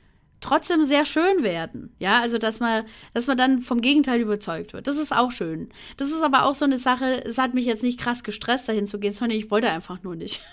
[0.41, 1.95] trotzdem sehr schön werden.
[1.99, 4.87] Ja, also dass man, dass man dann vom Gegenteil überzeugt wird.
[4.87, 5.69] Das ist auch schön.
[5.97, 8.87] Das ist aber auch so eine Sache, es hat mich jetzt nicht krass gestresst, dahin
[8.87, 10.41] zu gehen, sondern ich wollte einfach nur nicht.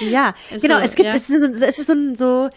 [0.00, 0.78] Ja, Ist genau.
[0.78, 1.14] es gibt, ja.
[1.14, 2.50] es ist so, es ist so ein so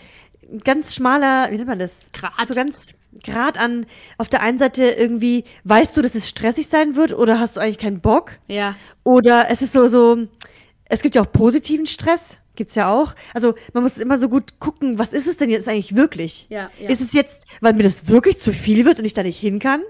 [0.63, 2.07] ganz schmaler, wie nennt man das?
[2.13, 2.47] Grat.
[2.47, 3.85] So ganz Grad an,
[4.17, 7.59] auf der einen Seite irgendwie, weißt du, dass es stressig sein wird oder hast du
[7.59, 8.33] eigentlich keinen Bock?
[8.47, 10.17] ja, Oder es ist so, so,
[10.85, 13.15] es gibt ja auch positiven Stress, gibt's ja auch.
[13.33, 16.47] Also man muss immer so gut gucken, was ist es denn jetzt eigentlich wirklich?
[16.49, 16.89] Ja, ja.
[16.89, 19.59] Ist es jetzt, weil mir das wirklich zu viel wird und ich da nicht hin
[19.59, 19.81] kann?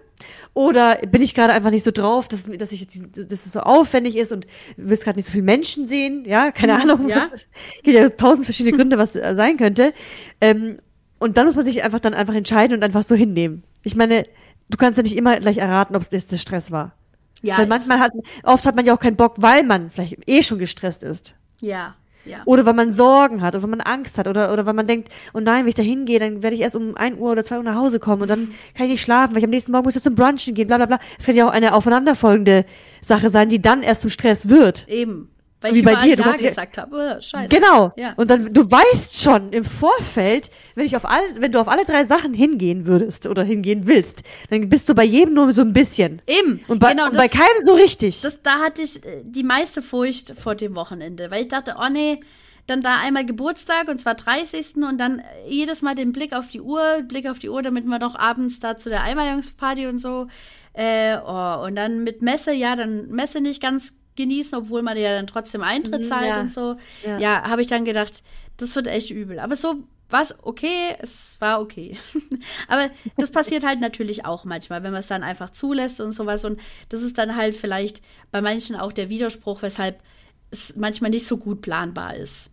[0.53, 3.59] Oder bin ich gerade einfach nicht so drauf, dass, dass, ich, jetzt dass es so
[3.61, 6.23] aufwendig ist und willst gerade nicht so viele Menschen sehen?
[6.25, 7.09] Ja, keine Ahnung.
[7.09, 7.29] Ja.
[7.33, 7.45] Es
[7.83, 9.93] gibt ja tausend verschiedene Gründe, was äh, sein könnte.
[10.39, 10.77] Ähm,
[11.23, 13.63] und dann muss man sich einfach dann einfach entscheiden und einfach so hinnehmen.
[13.81, 14.25] Ich meine,
[14.69, 16.93] du kannst ja nicht immer gleich erraten, ob es das der Stress war.
[17.41, 18.11] ja, Weil manchmal hat,
[18.43, 21.35] oft hat man ja auch keinen Bock, weil man vielleicht eh schon gestresst ist.
[21.61, 22.37] ja, ja.
[22.45, 25.09] Oder weil man Sorgen hat oder weil man Angst hat oder, oder weil man denkt,
[25.33, 27.57] oh nein, wenn ich da hingehe, dann werde ich erst um 1 Uhr oder 2
[27.57, 29.83] Uhr nach Hause kommen und dann kann ich nicht schlafen, weil ich am nächsten Morgen
[29.83, 30.99] muss ich zum Brunchen gehen, bla bla bla.
[31.19, 32.65] Es kann ja auch eine aufeinanderfolgende
[33.01, 34.87] Sache sein, die dann erst zum Stress wird.
[34.87, 35.29] Eben.
[35.63, 37.15] Weil So ich wie bei dir, du Ja ja- gesagt habe.
[37.17, 37.47] Oh, scheiße.
[37.49, 37.93] Genau.
[37.97, 38.13] Ja.
[38.17, 41.85] Und dann, du weißt schon im Vorfeld, wenn ich auf all, wenn du auf alle
[41.85, 45.73] drei Sachen hingehen würdest oder hingehen willst, dann bist du bei jedem nur so ein
[45.73, 46.21] bisschen.
[46.27, 46.59] Eben.
[46.67, 48.21] Und bei, genau, und das, bei keinem so richtig.
[48.21, 51.89] das, da hatte ich äh, die meiste Furcht vor dem Wochenende, weil ich dachte, oh
[51.89, 52.19] nee,
[52.67, 54.75] dann da einmal Geburtstag und zwar 30.
[54.77, 57.99] und dann jedes Mal den Blick auf die Uhr, Blick auf die Uhr, damit wir
[57.99, 60.27] doch abends da zu der Einweihungsparty und so.
[60.73, 65.15] Äh, oh, und dann mit Messe, ja, dann Messe nicht ganz genießen, obwohl man ja
[65.15, 66.41] dann trotzdem Eintritt Mhm, zahlt ja.
[66.41, 66.75] und so.
[67.05, 67.17] Ja.
[67.19, 68.23] Ja, habe ich dann gedacht,
[68.57, 69.39] das wird echt übel.
[69.39, 69.75] Aber so
[70.09, 71.97] was okay, es war okay.
[72.67, 76.45] Aber das passiert halt natürlich auch manchmal, wenn man es dann einfach zulässt und sowas.
[76.45, 80.03] Und das ist dann halt vielleicht bei manchen auch der Widerspruch, weshalb
[80.51, 82.51] es manchmal nicht so gut planbar ist.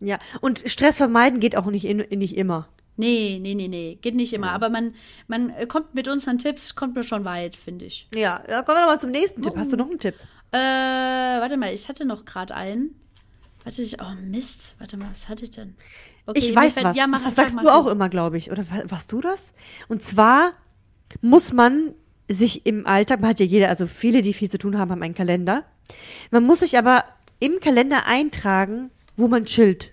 [0.00, 0.18] ja.
[0.40, 2.68] Und Stress vermeiden geht auch nicht, in, nicht immer.
[2.96, 4.50] Nee, nee, nee, nee, geht nicht immer.
[4.52, 4.94] Aber man,
[5.28, 8.08] man äh, kommt mit unseren Tipps, kommt mir schon weit, finde ich.
[8.14, 9.52] Ja, kommen wir doch mal zum nächsten Tipp.
[9.54, 10.14] Hast du noch einen Tipp?
[10.56, 12.94] Äh, warte mal, ich hatte noch gerade einen.
[13.64, 15.76] Warte, ich, oh Mist, warte mal, was hatte ich denn?
[16.26, 16.96] Okay, ich weiß fällt- was.
[16.96, 18.50] Ja, mach, das sag sagst du auch immer, glaube ich.
[18.50, 19.54] Oder wa- warst du das?
[19.88, 20.52] Und zwar
[21.20, 21.94] muss man
[22.28, 25.02] sich im Alltag, man hat ja jeder, also viele, die viel zu tun haben, haben
[25.02, 25.64] einen Kalender.
[26.30, 27.04] Man muss sich aber
[27.38, 29.92] im Kalender eintragen, wo man chillt.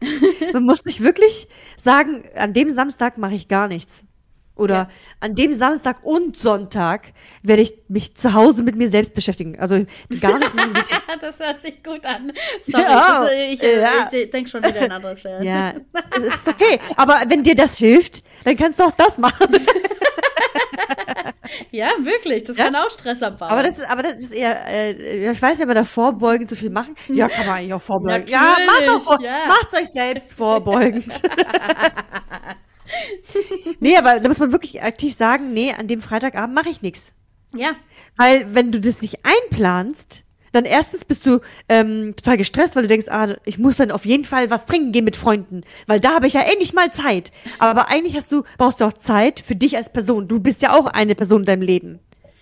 [0.52, 4.04] man muss nicht wirklich sagen, an dem Samstag mache ich gar nichts.
[4.58, 4.88] Oder Ja.
[5.20, 9.58] an dem Samstag und Sonntag werde ich mich zu Hause mit mir selbst beschäftigen.
[9.58, 9.84] Also
[10.20, 12.32] gar nichts machen ja das hört sich gut an.
[12.66, 14.08] Sorry, Ja, das, ich, äh, ja.
[14.10, 15.42] ich denke schon wieder ein anderes Pferd.
[15.44, 15.72] Ja,
[16.16, 16.78] es ist okay.
[16.96, 19.46] Aber wenn dir das hilft, dann kannst du auch das machen.
[21.70, 22.64] Ja, wirklich, das Ja?
[22.64, 23.50] kann auch Stress abbauen.
[23.50, 26.56] Aber das ist, aber das ist eher, äh, ich weiß ja, immer da vorbeugend so
[26.56, 26.94] viel machen.
[27.08, 28.28] Ja, kann man eigentlich auch vorbeugend.
[28.30, 29.46] Ja, Natürlich, macht's auch vor, ja.
[29.48, 31.20] macht's euch selbst vorbeugend.
[33.80, 37.12] nee, aber da muss man wirklich aktiv sagen, nee, an dem Freitagabend mache ich nichts.
[37.54, 37.76] ja,
[38.16, 42.88] Weil wenn du das nicht einplanst, dann erstens bist du ähm, total gestresst, weil du
[42.88, 46.14] denkst, ah, ich muss dann auf jeden Fall was trinken gehen mit Freunden, weil da
[46.14, 47.32] habe ich ja endlich mal Zeit.
[47.58, 50.28] Aber eigentlich hast du, brauchst du auch Zeit für dich als Person.
[50.28, 52.00] Du bist ja auch eine Person in deinem Leben.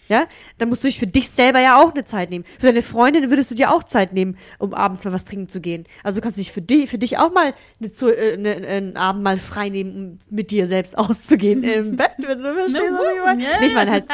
[0.09, 0.27] Ja,
[0.59, 2.45] dann musst du dich für dich selber ja auch eine Zeit nehmen.
[2.45, 5.61] Für deine Freundin würdest du dir auch Zeit nehmen, um abends mal was trinken zu
[5.61, 5.85] gehen.
[6.05, 9.23] Also du kannst dich für dich, für dich auch mal eine, äh, eine, einen Abend
[9.25, 12.13] mal frei nehmen, um mit dir selbst auszugehen im Bett.
[12.19, 13.43] Wenn du verstehst, was ich meine?
[13.61, 14.07] Nee, ich meine halt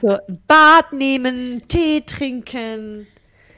[0.00, 3.06] so Bad nehmen, Tee trinken,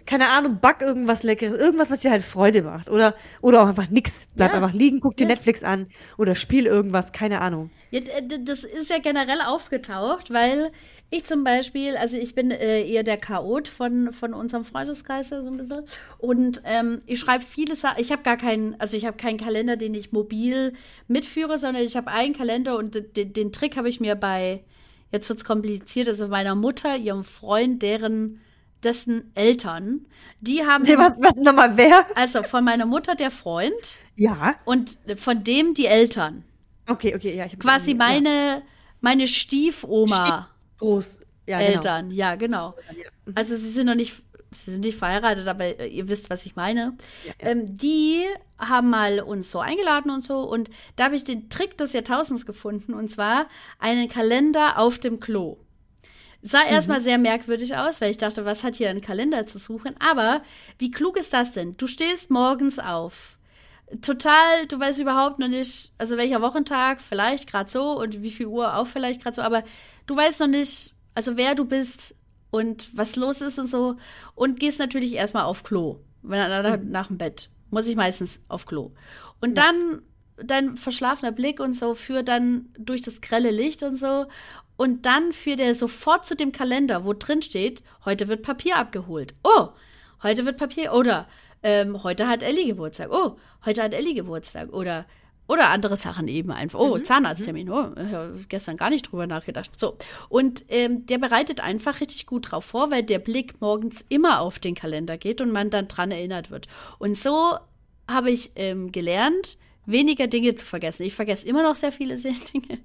[0.04, 2.90] keine Ahnung, back irgendwas Leckeres, irgendwas, was dir halt Freude macht.
[2.90, 4.26] Oder, oder auch einfach nix.
[4.34, 4.56] Bleib Ja.
[4.56, 5.28] einfach liegen, guck dir Ja.
[5.28, 5.86] Netflix an
[6.18, 7.70] oder spiel irgendwas, keine Ahnung.
[7.90, 10.72] Ja, das ist ja generell aufgetaucht, weil
[11.12, 15.36] ich zum Beispiel, also ich bin äh, eher der Chaot von, von unserem Freundeskreis so
[15.36, 15.84] ein bisschen.
[16.18, 18.00] Und ähm, ich schreibe viele Sachen.
[18.00, 20.72] Ich habe gar keinen, also ich habe keinen Kalender, den ich mobil
[21.08, 24.64] mitführe, sondern ich habe einen Kalender und d- d- den Trick habe ich mir bei,
[25.12, 28.40] jetzt wird's kompliziert, also meiner Mutter, ihrem Freund, deren,
[28.82, 30.06] dessen Eltern,
[30.40, 32.04] die haben, Nee, was, was nochmal, wer?
[32.16, 33.72] also von meiner Mutter der Freund
[34.16, 34.54] Ja.
[34.64, 36.42] und von dem die Eltern.
[36.88, 37.46] Okay, okay, ja.
[37.46, 37.96] Ich Quasi ja.
[37.96, 38.62] meine,
[39.00, 40.48] meine Stiefoma.
[40.82, 41.20] Groß.
[41.46, 41.70] Ja, genau.
[41.70, 42.74] Eltern, ja, genau.
[43.34, 44.14] Also sie sind noch nicht,
[44.50, 46.96] sie sind nicht verheiratet, aber äh, ihr wisst, was ich meine.
[47.38, 48.24] Ähm, die
[48.58, 52.46] haben mal uns so eingeladen und so und da habe ich den Trick des Jahrtausends
[52.46, 53.46] gefunden und zwar
[53.78, 55.58] einen Kalender auf dem Klo.
[56.42, 59.94] Sah erstmal sehr merkwürdig aus, weil ich dachte, was hat hier ein Kalender zu suchen?
[60.00, 60.42] Aber
[60.78, 61.76] wie klug ist das denn?
[61.76, 63.36] Du stehst morgens auf.
[64.00, 68.46] Total, du weißt überhaupt noch nicht, also welcher Wochentag, vielleicht gerade so und wie viel
[68.46, 69.62] Uhr auch vielleicht gerade so, aber
[70.06, 72.14] du weißt noch nicht, also wer du bist
[72.50, 73.96] und was los ist und so
[74.34, 77.50] und gehst natürlich erstmal auf Klo, wenn, nach, nach dem Bett.
[77.70, 78.92] Muss ich meistens auf Klo.
[79.40, 80.02] Und dann
[80.36, 84.26] dein verschlafener Blick und so führt dann durch das grelle Licht und so.
[84.76, 89.34] Und dann führt er sofort zu dem Kalender, wo drin steht, heute wird Papier abgeholt.
[89.44, 89.68] Oh,
[90.22, 90.92] heute wird Papier.
[90.92, 91.28] Oder
[91.62, 93.10] ähm, heute hat Ellie Geburtstag.
[93.12, 94.72] Oh, heute hat Ellie Geburtstag.
[94.72, 95.06] Oder,
[95.52, 96.78] oder andere Sachen eben einfach.
[96.80, 97.70] Oh, Zahnarzttermin.
[97.70, 99.70] Oh, ich hab gestern gar nicht drüber nachgedacht.
[99.78, 99.96] So.
[100.28, 104.58] Und ähm, der bereitet einfach richtig gut drauf vor, weil der Blick morgens immer auf
[104.58, 106.68] den Kalender geht und man dann dran erinnert wird.
[106.98, 107.56] Und so
[108.08, 111.04] habe ich ähm, gelernt, weniger Dinge zu vergessen.
[111.04, 112.78] Ich vergesse immer noch sehr viele Dinge,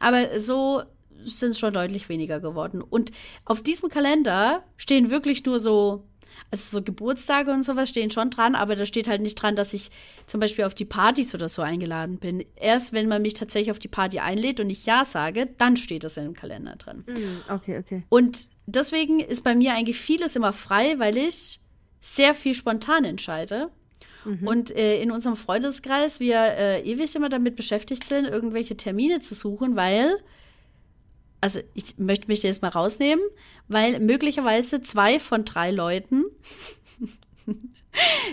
[0.00, 0.82] aber so
[1.24, 2.82] sind es schon deutlich weniger geworden.
[2.82, 3.12] Und
[3.44, 6.04] auf diesem Kalender stehen wirklich nur so,
[6.50, 9.72] also so Geburtstage und sowas stehen schon dran, aber da steht halt nicht dran, dass
[9.72, 9.90] ich
[10.26, 12.44] zum Beispiel auf die Partys oder so eingeladen bin.
[12.56, 16.04] Erst wenn man mich tatsächlich auf die Party einlädt und ich Ja sage, dann steht
[16.04, 17.04] das im Kalender drin.
[17.06, 18.02] Mhm, Okay, okay.
[18.08, 21.60] Und deswegen ist bei mir eigentlich vieles immer frei, weil ich
[22.00, 23.70] sehr viel spontan entscheide.
[24.46, 29.34] Und äh, in unserem Freundeskreis wir äh, ewig immer damit beschäftigt sind, irgendwelche Termine zu
[29.34, 30.16] suchen, weil,
[31.44, 33.22] also ich möchte mich jetzt mal rausnehmen,
[33.68, 36.24] weil möglicherweise zwei von drei Leuten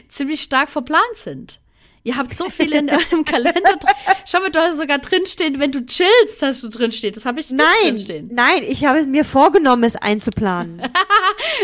[0.07, 1.59] ziemlich stark verplant sind.
[2.03, 4.15] Ihr habt so viel in eurem Kalender drin.
[4.25, 7.13] Schau mal, du hast sogar drinstehen, wenn du chillst, hast du drinstehen.
[7.13, 8.29] Das habe ich nicht Nein, drinstehen.
[8.31, 10.81] nein, ich habe mir vorgenommen, es einzuplanen.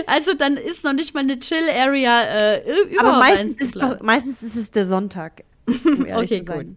[0.05, 4.43] Also dann ist noch nicht mal eine Chill-Area äh, überhaupt Aber meistens ist, doch, meistens
[4.43, 5.43] ist es der Sonntag.
[5.65, 6.67] Um Okay, gut.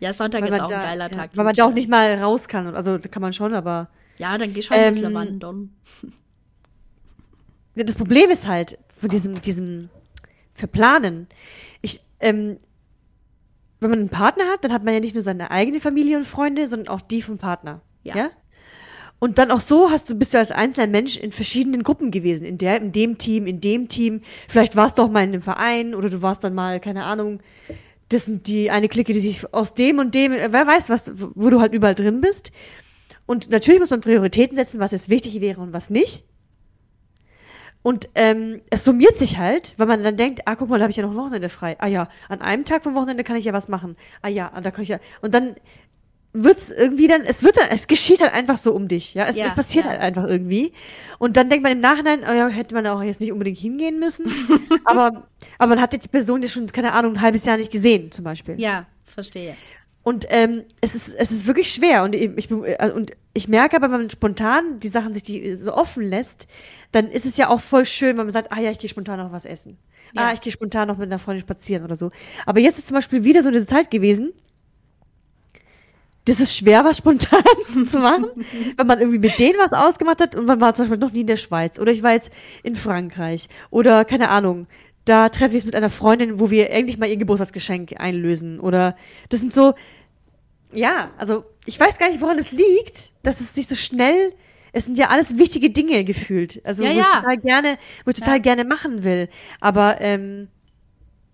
[0.00, 1.30] Ja, Sonntag Weil ist auch da, ein geiler ja, Tag.
[1.34, 2.74] Weil man da auch nicht mal raus kann.
[2.74, 3.88] Also kann man schon, aber
[4.22, 5.70] Ja, dann geh schon ähm, Ähm, wandern.
[7.74, 9.88] das Problem ist halt von diesem, diesem
[10.54, 11.26] Verplanen.
[11.80, 12.56] Ich, ähm,
[13.80, 16.24] wenn man einen Partner hat, dann hat man ja nicht nur seine eigene Familie und
[16.24, 17.82] Freunde, sondern auch die vom Partner.
[18.04, 18.16] Ja.
[18.16, 18.30] Ja.
[19.18, 22.44] Und dann auch so hast du, bist du als einzelner Mensch in verschiedenen Gruppen gewesen.
[22.44, 24.20] In der, in dem Team, in dem Team.
[24.46, 27.40] Vielleicht warst du auch mal in einem Verein oder du warst dann mal, keine Ahnung,
[28.08, 31.10] das sind die eine Clique, die sich aus dem und dem, äh, wer weiß was,
[31.16, 32.52] wo du halt überall drin bist.
[33.26, 36.24] Und natürlich muss man Prioritäten setzen, was jetzt wichtig wäre und was nicht.
[37.82, 40.90] Und ähm, es summiert sich halt, weil man dann denkt, ah, guck mal, da habe
[40.90, 41.76] ich ja noch ein Wochenende frei.
[41.80, 43.96] Ah ja, an einem Tag vom Wochenende kann ich ja was machen.
[44.22, 45.00] Ah ja, da kann ich ja.
[45.20, 45.56] Und dann
[46.32, 49.26] wird's irgendwie dann, es wird dann, es geschieht halt einfach so um dich, ja.
[49.26, 49.90] Es, Ja, es passiert ja.
[49.90, 50.72] halt einfach irgendwie.
[51.18, 53.98] Und dann denkt man im Nachhinein, oh ja, hätte man auch jetzt nicht unbedingt hingehen
[53.98, 54.26] müssen.
[54.84, 55.26] aber,
[55.58, 58.12] aber man hat jetzt die Person ja schon, keine Ahnung, ein halbes Jahr nicht gesehen,
[58.12, 58.60] zum Beispiel.
[58.60, 59.56] Ja, verstehe.
[60.04, 63.90] Und ähm, es ist es ist wirklich schwer und ich, äh, und ich merke aber,
[63.90, 66.48] wenn man spontan die Sachen sich die so offen lässt,
[66.90, 69.18] dann ist es ja auch voll schön, wenn man sagt, ah ja, ich gehe spontan
[69.18, 69.78] noch was essen.
[70.14, 70.28] Ja.
[70.28, 72.10] Ah, ich gehe spontan noch mit einer Freundin spazieren oder so.
[72.46, 74.32] Aber jetzt ist zum Beispiel wieder so eine Zeit gewesen.
[76.24, 77.42] Das ist schwer, was spontan
[77.86, 78.26] zu machen,
[78.76, 81.22] wenn man irgendwie mit denen was ausgemacht hat und man war zum Beispiel noch nie
[81.22, 82.30] in der Schweiz oder ich war jetzt
[82.62, 84.66] in Frankreich oder keine Ahnung.
[85.04, 88.96] Da treffe ich es mit einer Freundin, wo wir endlich mal ihr Geburtstagsgeschenk einlösen oder
[89.28, 89.74] das sind so,
[90.72, 94.32] ja, also ich weiß gar nicht, woran es liegt, dass es sich so schnell
[94.72, 96.64] es sind ja alles wichtige Dinge gefühlt.
[96.64, 97.00] Also Ja, wo ja.
[97.02, 98.42] ich total gerne, wo ich total Ja.
[98.42, 99.28] gerne machen will.
[99.60, 100.48] Aber ähm,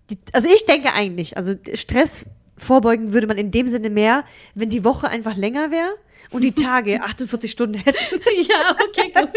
[0.09, 2.25] die, also ich denke eigentlich, also Stress
[2.57, 5.93] vorbeugen würde man in dem Sinne mehr, wenn die Woche einfach länger wäre
[6.31, 7.97] und die Tage 48 Stunden hätten.
[8.49, 9.29] ja, okay, gut.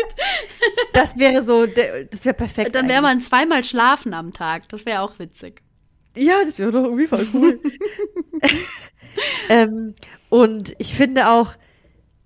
[0.92, 2.74] Das wäre so, das wäre perfekt.
[2.74, 4.68] Dann wäre man zweimal schlafen am Tag.
[4.68, 5.62] Das wäre auch witzig.
[6.16, 7.60] Ja, das wäre doch irgendwie voll cool.
[9.48, 9.94] ähm,
[10.28, 11.54] und ich finde auch,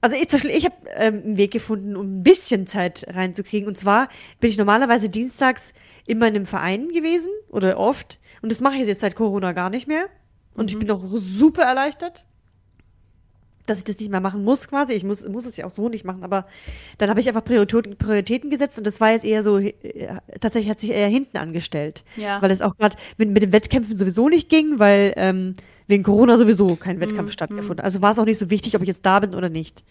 [0.01, 3.69] also ich, zum Beispiel, ich habe ähm, einen Weg gefunden, um ein bisschen Zeit reinzukriegen.
[3.69, 4.09] Und zwar
[4.41, 5.73] bin ich normalerweise dienstags
[6.07, 8.19] immer in einem Verein gewesen oder oft.
[8.43, 10.07] Und das mache ich jetzt seit Corona gar nicht mehr.
[10.55, 12.25] Und ich bin auch super erleichtert,
[13.67, 14.93] dass ich das nicht mehr machen muss quasi.
[14.93, 16.47] Ich muss, muss es ja auch so nicht machen, aber
[16.99, 19.73] dann habe ich einfach Prioritäten, Prioritäten gesetzt und das war jetzt eher so, äh,
[20.41, 22.05] tatsächlich hat sich eher hinten angestellt.
[22.17, 22.41] Ja.
[22.41, 25.55] Weil es auch gerade mit, mit den Wettkämpfen sowieso nicht ging, weil ähm,
[25.87, 27.85] wegen Corona sowieso kein Wettkampf stattgefunden.
[27.85, 29.85] Also war es auch nicht so wichtig, ob ich jetzt da bin oder nicht.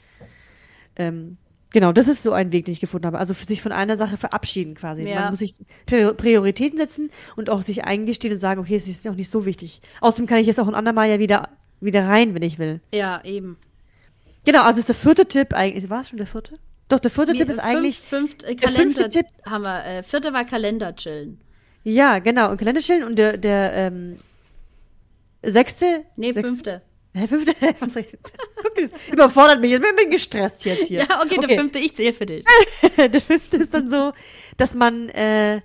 [0.98, 1.38] Ähm,
[1.72, 3.18] genau, das ist so ein Weg, den ich gefunden habe.
[3.18, 5.04] Also für sich von einer Sache verabschieden quasi.
[5.08, 5.22] Ja.
[5.22, 9.08] Man muss sich Prior- Prioritäten setzen und auch sich eingestehen und sagen, okay, es ist
[9.08, 9.82] auch nicht so wichtig.
[10.02, 11.50] Außerdem kann ich jetzt auch ein andermal ja wieder,
[11.86, 12.82] wieder rein, wenn ich will.
[12.94, 13.58] Ja, eben.
[14.46, 15.90] Genau, also ist der vierte Tipp eigentlich.
[15.90, 16.60] War es schon der vierte?
[16.88, 18.00] Doch, der vierte Tipp ist Fünf- eigentlich.
[18.00, 19.86] Fünft, äh, der fünfte Tipp- haben wir.
[19.86, 21.42] Äh, vierte war Kalender chillen.
[21.84, 22.52] Ja, genau.
[22.52, 24.20] Und Kalender chillen und der, der ähm,
[25.44, 26.06] sechste.
[26.18, 26.82] Nee, sechste- fünfte.
[27.14, 27.54] Hä, fünfte?
[27.80, 29.72] Was Guck, das überfordert mich.
[29.72, 29.86] jetzt.
[29.90, 31.00] Ich bin gestresst jetzt hier.
[31.10, 32.44] Ja, okay, der fünfte, ich zähle für dich.
[32.98, 34.12] der fünfte ist dann so,
[34.58, 35.62] dass man äh,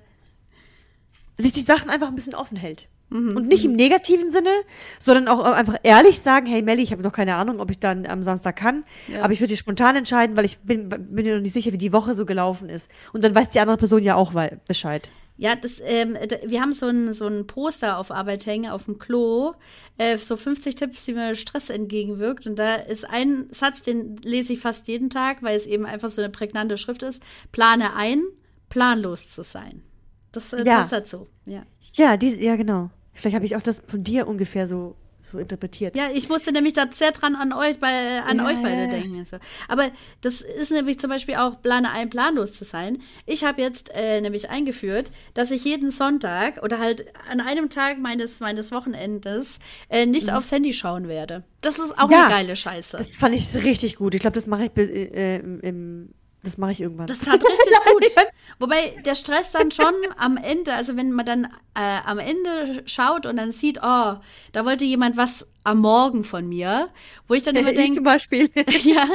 [1.37, 2.87] sich die Sachen einfach ein bisschen offen hält.
[3.11, 4.51] Mhm, Und nicht im negativen Sinne,
[4.99, 8.07] sondern auch einfach ehrlich sagen, hey Melli, ich habe noch keine Ahnung, ob ich dann
[8.07, 9.23] am Samstag kann, Ja.
[9.23, 11.93] aber ich würde spontan entscheiden, weil ich bin, bin mir noch nicht sicher, wie die
[11.93, 12.91] Woche so gelaufen ist.
[13.13, 14.33] Und dann weiß die andere Person ja auch
[14.69, 15.11] Bescheid.
[15.37, 18.99] Ja, das, ähm, wir haben so ein, so ein Poster auf Arbeit hängen, auf dem
[18.99, 19.55] Klo,
[19.97, 22.47] äh, so 50 Tipps, wie man Stress entgegenwirkt.
[22.47, 26.11] Und da ist ein Satz, den lese ich fast jeden Tag, weil es eben einfach
[26.11, 27.23] so eine prägnante Schrift ist.
[27.53, 28.23] Plane ein,
[28.69, 29.83] planlos zu sein.
[30.33, 30.81] Das äh, Ja.
[30.81, 31.27] passt dazu.
[31.47, 31.63] Ja.
[31.95, 32.91] Ja, die, ja genau.
[33.21, 34.97] Vielleicht habe ich auch das von dir ungefähr so,
[35.31, 35.97] so interpretiert.
[35.97, 38.85] Ja, ich musste nämlich da sehr dran an euch, bei, an Ja, euch beide ja,
[38.87, 38.91] ja.
[38.91, 39.19] denken.
[39.19, 39.37] Also.
[39.69, 39.91] Aber
[40.23, 42.99] das ist nämlich zum Beispiel auch plane ein, planlos zu sein.
[43.27, 47.99] Ich habe jetzt äh, nämlich eingeführt, dass ich jeden Sonntag oder halt an einem Tag
[48.01, 51.45] meines, meines Wochenendes äh, nicht aufs Handy schauen werde.
[51.61, 52.15] Das ist auch Mhm.
[52.15, 52.97] Eine geile Scheiße.
[52.97, 54.15] Das fand ich richtig gut.
[54.15, 56.09] Ich glaube, das mache ich äh, im, im,
[56.43, 57.07] das mache ich irgendwann.
[57.07, 58.27] Das tat richtig gut.
[58.59, 63.27] Wobei der Stress dann schon am Ende, also wenn man dann äh, am Ende schaut
[63.27, 64.15] und dann sieht, oh,
[64.53, 66.89] da wollte jemand was am Morgen von mir,
[67.29, 68.49] wo ich dann immer denke, zum Beispiel.
[68.83, 69.07] ja,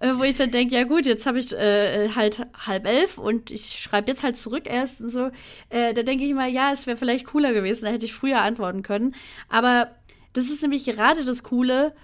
[0.00, 3.50] äh, wo ich dann denke, ja gut, jetzt habe ich äh, halt halb elf und
[3.50, 5.30] ich schreibe jetzt halt zurück erst und so.
[5.70, 8.42] Äh, da denke ich immer, ja, es wäre vielleicht cooler gewesen, da hätte ich früher
[8.42, 9.14] antworten können.
[9.48, 9.92] Aber
[10.34, 11.94] das ist nämlich gerade das Coole,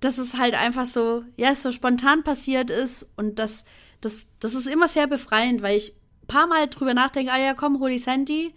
[0.00, 3.64] dass es halt einfach so, ja, es so spontan passiert ist und das,
[4.00, 7.54] das, das ist immer sehr befreiend, weil ich ein paar Mal drüber nachdenke, ah ja,
[7.54, 8.54] komm, hol ich Handy.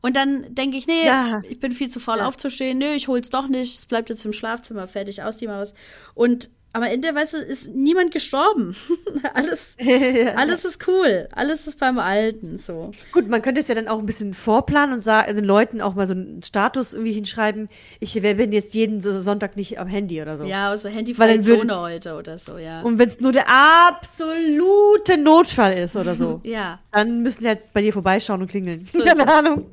[0.00, 1.42] Und dann denke ich, nee, Ja.
[1.48, 2.28] ich bin viel zu faul Ja.
[2.28, 5.74] aufzustehen, nö, ich hol's doch nicht, es bleibt jetzt im Schlafzimmer, fertig aus die Maus.
[6.14, 8.76] Und am Ende, weißt du, ist niemand gestorben.
[9.34, 9.76] alles,
[10.36, 11.28] alles ist cool.
[11.32, 12.92] Alles ist beim Alten so.
[13.12, 15.94] Gut, man könnte es ja dann auch ein bisschen vorplanen und sagen, den Leuten auch
[15.94, 17.68] mal so einen Status irgendwie hinschreiben,
[18.00, 20.44] ich bin jetzt jeden so- Sonntag nicht am Handy oder so.
[20.44, 22.82] Ja, also Weil dann würden- Zone heute oder so, ja.
[22.82, 26.78] Und wenn es nur der absolute Notfall ist oder so, ja.
[26.92, 28.86] dann müssen sie halt bei dir vorbeischauen und klingeln.
[28.92, 29.26] So Keine.
[29.32, 29.66] Ahnung.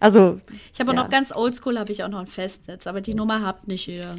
[0.00, 0.40] Also,
[0.72, 1.02] Ich habe auch Ja.
[1.02, 4.14] noch ganz oldschool, habe ich auch noch ein Festnetz, aber die Nummer habt nicht jeder.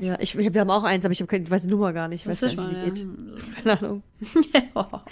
[0.00, 2.08] Ja, ich, wir haben auch eins, aber ich, hab keine, ich weiß die Nummer gar
[2.08, 2.22] nicht.
[2.22, 3.34] Ich weiß das gar nicht, wie die ja.
[3.44, 3.54] geht.
[3.64, 4.02] Keine Ahnung.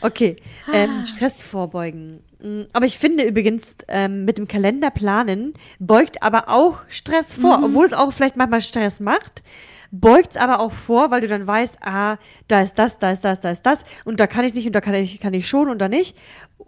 [0.00, 0.36] Okay,
[0.72, 2.20] ähm, Stress vorbeugen.
[2.40, 7.60] Mm, Aber ich finde übrigens, ähm, mit dem Kalender planen beugt aber auch Stress vor,
[7.64, 9.42] obwohl es auch vielleicht manchmal Stress macht,
[9.90, 13.24] beugt es aber auch vor, weil du dann weißt, ah, da ist das, da ist
[13.24, 15.48] das, da ist das und da kann ich nicht und da kann ich, kann ich
[15.48, 16.16] schon und da nicht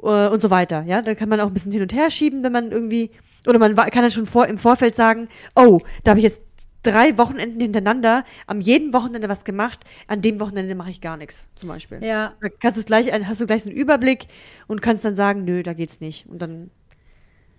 [0.02, 0.82] äh, und so weiter.
[0.86, 3.10] Ja, dann kann man auch ein bisschen hin und her schieben, wenn man irgendwie,
[3.46, 6.42] oder man kann dann schon vor, im Vorfeld sagen, oh, da habe ich jetzt
[6.82, 11.48] drei Wochenenden hintereinander, am jeden Wochenende was gemacht, an dem Wochenende mache ich gar nichts,
[11.54, 12.02] zum Beispiel.
[12.02, 12.34] Ja.
[12.40, 14.26] Da kannst du gleich, hast du gleich so einen Überblick
[14.66, 16.26] und kannst dann sagen, nö, da geht's nicht.
[16.26, 16.70] Und dann,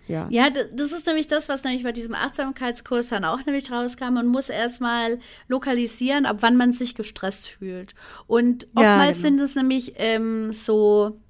[0.08, 0.26] ja.
[0.30, 4.14] Ja, das ist nämlich das, was nämlich bei diesem Achtsamkeitskurs dann auch nämlich rauskam.
[4.14, 5.18] Man muss erstmal
[5.48, 7.94] lokalisieren, ab wann man sich gestresst fühlt.
[8.26, 9.28] Und Ja, oftmals genau.
[9.28, 11.20] sind es nämlich ähm, so,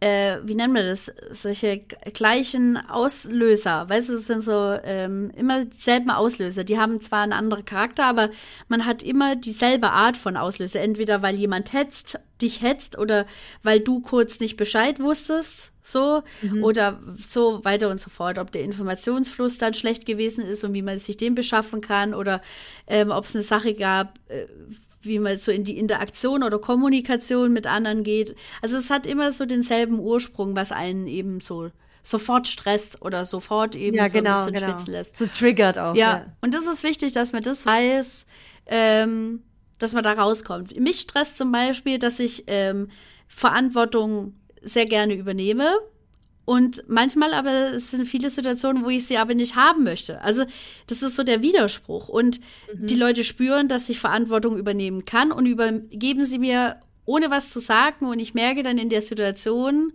[0.00, 1.78] äh, wie nennen wir das, solche
[2.12, 3.88] gleichen Auslöser.
[3.88, 6.62] Weißt du, es sind so ähm, immer dieselben Auslöser.
[6.64, 8.30] Die haben zwar einen anderen Charakter, aber
[8.68, 10.80] man hat immer dieselbe Art von Auslöser.
[10.80, 13.26] Entweder weil jemand hetzt, dich hetzt oder
[13.64, 16.22] weil du kurz nicht Bescheid wusstest, so,
[16.62, 18.38] oder so weiter und so fort.
[18.38, 22.42] Ob der Informationsfluss dann schlecht gewesen ist und wie man sich den beschaffen kann oder
[22.86, 24.46] ähm, ob es eine Sache gab, äh,
[25.02, 28.34] wie man so in die Interaktion oder Kommunikation mit anderen geht.
[28.62, 31.70] Also es hat immer so denselben Ursprung, was einen eben so
[32.02, 34.76] sofort stresst oder sofort eben Ja, so genau, ein bisschen genau.
[34.76, 35.18] schwitzen lässt.
[35.18, 35.94] So triggert auch.
[35.94, 38.26] Ja, und das ist wichtig, dass man das weiß,
[38.66, 39.42] ähm,
[39.78, 40.78] dass man da rauskommt.
[40.78, 42.90] Mich stresst zum Beispiel, dass ich ähm,
[43.28, 45.78] Verantwortung sehr gerne übernehme.
[46.48, 50.22] Und manchmal aber es sind viele Situationen, wo ich sie aber nicht haben möchte.
[50.22, 50.46] Also
[50.86, 52.08] das ist so der Widerspruch.
[52.08, 52.40] Und
[52.72, 57.60] die Leute spüren, dass ich Verantwortung übernehmen kann und übergeben sie mir, ohne was zu
[57.60, 58.06] sagen.
[58.06, 59.92] Und ich merke dann in der Situation,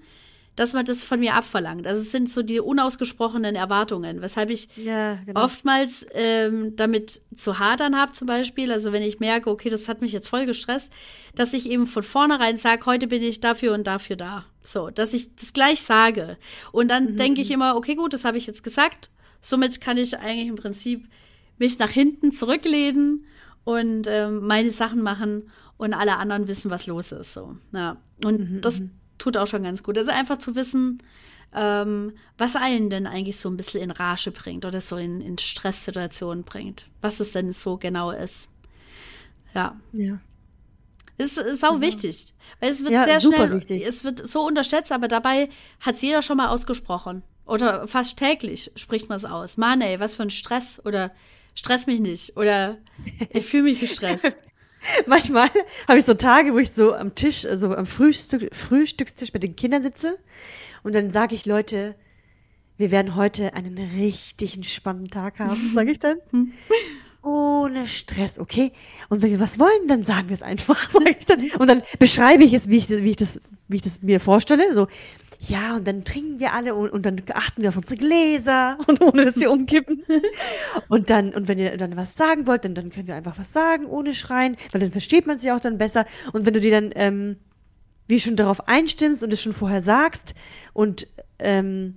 [0.56, 1.88] dass man das von mir abverlangt.
[1.88, 5.46] Also es sind so die unausgesprochenen Erwartungen, weshalb ich Ja, genau.
[5.46, 8.72] oftmals ähm, damit zu hadern habe, zum Beispiel.
[8.72, 10.94] Also wenn ich merke, okay, das hat mich jetzt voll gestresst,
[11.34, 14.46] dass ich eben von vornherein sage, heute bin ich dafür und dafür da.
[14.64, 16.38] So, dass ich das gleich sage.
[16.72, 19.10] Und dann denke ich immer, okay, gut, das habe ich jetzt gesagt.
[19.42, 21.08] Somit kann ich eigentlich im Prinzip
[21.58, 23.26] mich nach hinten zurücklehnen
[23.66, 27.34] und ähm, meine Sachen machen und alle anderen wissen, was los ist.
[27.34, 27.98] So, ja.
[28.24, 28.82] Und das
[29.18, 29.98] tut auch schon ganz gut.
[29.98, 31.04] Also einfach zu wissen,
[31.54, 35.38] ähm, was einen denn eigentlich so ein bisschen in Rage bringt oder so in, in
[35.38, 36.88] Stresssituationen bringt.
[37.02, 38.50] Was es denn so genau ist.
[39.54, 39.80] Ja.
[39.92, 40.20] Ja.
[41.18, 42.34] Es ist sau wichtig.
[42.60, 43.86] Weil es wird Ja, sehr schnell, wichtig.
[43.86, 45.50] es wird so unterschätzt, aber dabei
[45.80, 47.24] hat es jeder schon mal ausgesprochen.
[47.46, 49.58] Oder fast täglich spricht man es aus.
[49.58, 50.82] Mann, ey, was für ein Stress.
[50.86, 51.12] Oder
[51.56, 52.38] stress mich nicht.
[52.38, 52.78] Oder
[53.32, 54.36] ich fühle mich gestresst.
[55.08, 55.50] Manchmal
[55.88, 59.56] habe ich so Tage, wo ich so am Tisch, also am Frühstück, Frühstückstisch mit den
[59.56, 60.18] Kindern sitze
[60.84, 61.96] und dann sage ich, Leute,
[62.76, 66.18] wir werden heute einen richtig entspannten Tag haben, sage ich dann.
[67.24, 68.74] Ohne Stress, okay?
[69.10, 71.42] Und wenn wir was wollen, dann sagen wir es einfach, sage ich dann.
[71.60, 74.20] Und dann beschreibe ich es, wie ich, das- wie ich das, wie ich das mir
[74.20, 74.74] vorstelle.
[74.74, 74.88] So,
[75.48, 79.02] ja, und dann trinken wir alle und, und dann achten wir auf unsere Gläser und
[79.02, 80.04] ohne dass sie umkippen.
[80.90, 83.54] Und dann, und wenn ihr dann was sagen wollt, dann, dann könnt ihr einfach was
[83.54, 86.06] sagen, ohne schreien, weil dann versteht man sie auch dann besser.
[86.34, 87.38] Und wenn du dir dann, ähm,
[88.08, 90.34] wie schon darauf einstimmst und es schon vorher sagst
[90.74, 91.08] und
[91.40, 91.96] ähm,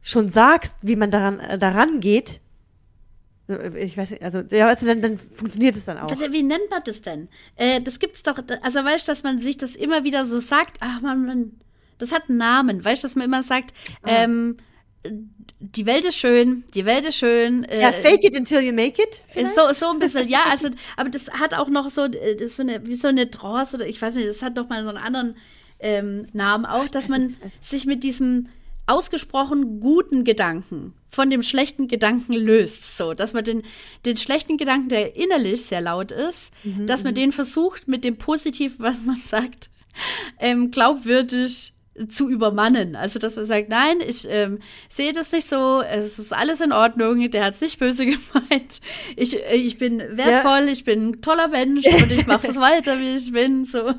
[0.00, 2.40] schon sagst, wie man daran, äh, daran geht,
[3.76, 6.10] ich weiß nicht, also, ja, weißt du, dann, dann funktioniert es dann auch.
[6.10, 7.28] Wie nennt man das denn?
[7.56, 10.78] Äh, das gibt's doch, also weißt du, dass man sich das immer wieder so sagt,
[10.80, 11.52] ach man, man
[11.98, 13.72] das hat einen Namen, weißt du, dass man immer sagt,
[14.02, 14.24] Ah.
[14.24, 14.56] ähm,
[15.60, 17.64] die Welt ist schön, die Welt ist schön.
[17.64, 19.24] Äh, Ja, fake it until you make it.
[19.54, 22.56] so, so ein bisschen, ja, also, aber das hat auch noch so, äh, das ist
[22.56, 24.88] so eine, wie so eine Trance oder ich weiß nicht, das hat doch mal so
[24.88, 25.36] einen anderen
[25.80, 28.48] ähm, Namen auch, dass man sich mit diesem
[28.86, 33.62] ausgesprochen guten Gedanken von dem schlechten Gedanken löst, so, dass man den,
[34.04, 36.52] den schlechten Gedanken, der innerlich sehr laut ist,
[36.86, 39.70] dass man den versucht, mit dem Positiven, was man sagt,
[40.38, 41.74] ähm, glaubwürdig
[42.08, 42.96] zu übermannen.
[42.96, 44.58] Also, dass man sagt, nein, ich ähm,
[44.88, 48.80] sehe das nicht so, es ist alles in Ordnung, der hat es nicht böse gemeint.
[49.16, 52.98] Ich, äh, ich bin wertvoll, ich bin ein toller Mensch und ich mache es weiter,
[52.98, 53.64] wie ich bin.
[53.64, 53.92] So.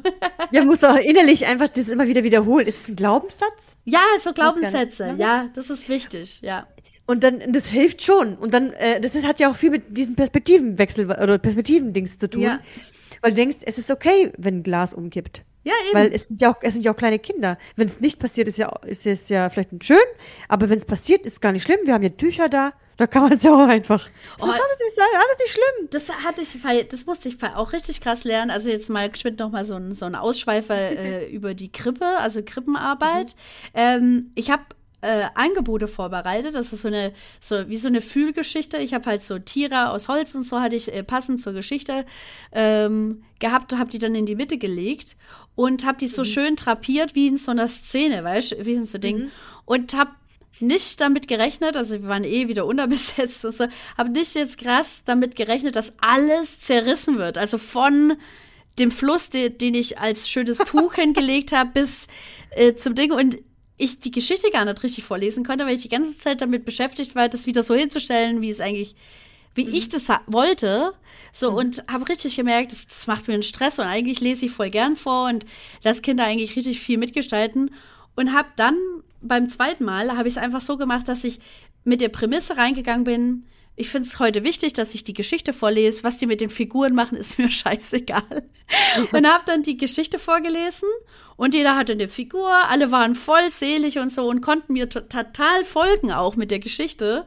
[0.52, 2.68] Ja, muss auch innerlich einfach das immer wieder wiederholen.
[2.68, 3.78] Ist es ein Glaubenssatz?
[3.86, 4.34] ja, so.
[4.34, 5.20] Glaubenssätze, Was?
[5.20, 6.68] ja, das ist wichtig, ja.
[7.06, 8.36] Und dann, das hilft schon.
[8.36, 12.30] Und dann, äh, das ist, hat ja auch viel mit diesem Perspektivenwechsel oder Perspektivendings zu
[12.30, 12.42] tun.
[12.42, 12.60] Ja.
[13.22, 15.44] Weil du denkst, es ist okay, wenn ein Glas umkippt.
[15.64, 15.98] Ja, eben.
[15.98, 17.58] Weil es sind ja auch, es sind ja auch kleine Kinder.
[17.76, 19.98] Wenn es nicht passiert, ist ja, ist es ja vielleicht schön,
[20.48, 21.80] aber wenn es passiert, ist gar nicht schlimm.
[21.86, 24.08] Wir haben ja Tücher da, da kann man es ja auch einfach.
[24.38, 24.52] Das Oh.
[24.52, 25.90] ist alles nicht, alles nicht schlimm.
[25.90, 28.52] Das hatte ich, das musste ich auch richtig krass lernen.
[28.52, 32.06] Also jetzt mal geschwind noch mal so ein, so ein Ausschweifer äh, über die Krippe,
[32.06, 33.36] also Krippenarbeit.
[33.74, 34.64] Ähm, ich habe
[35.06, 36.56] äh, Angebote vorbereitet.
[36.56, 38.78] Das ist so eine, so wie so eine Fühlgeschichte.
[38.78, 42.06] Ich habe halt so Tiere aus Holz und so hatte ich äh, passend zur Geschichte
[42.52, 45.16] ähm, gehabt, habe die dann in die Mitte gelegt
[45.54, 48.86] und habe die so schön drapiert wie in so einer Szene, weißt du, wie in
[48.86, 49.30] so Ding.
[49.66, 50.12] Und habe
[50.60, 55.02] nicht damit gerechnet, also wir waren eh wieder unterbesetzt und so, habe nicht jetzt krass
[55.06, 57.38] damit gerechnet, dass alles zerrissen wird.
[57.38, 58.18] Also von
[58.80, 62.08] dem Fluss, de, den ich als schönes Tuch hingelegt habe, bis
[62.52, 63.38] äh, zum Ding und
[63.78, 67.16] ich die Geschichte gar nicht richtig vorlesen konnte, weil ich die ganze Zeit damit beschäftigt
[67.16, 68.96] war, das wieder so hinzustellen, wie es eigentlich,
[69.54, 70.94] wie ich das wollte.
[71.34, 74.52] So, und habe richtig gemerkt, das, das macht mir einen Stress und eigentlich lese ich
[74.52, 75.46] voll gern vor und
[75.84, 77.72] lasse Kinder eigentlich richtig viel mitgestalten.
[78.16, 78.78] Und habe dann
[79.22, 81.40] beim zweiten Mal, habe ich es einfach so gemacht, dass ich
[81.84, 83.44] mit der Prämisse reingegangen bin,
[83.76, 86.04] ich finde es heute wichtig, dass ich die Geschichte vorlese.
[86.04, 88.44] Was die mit den Figuren machen, ist mir scheißegal.
[89.12, 90.88] Und habe dann die Geschichte vorgelesen
[91.38, 95.02] und jeder hatte eine Figur, alle waren voll selig und so und konnten mir to-
[95.02, 97.26] total folgen auch mit der Geschichte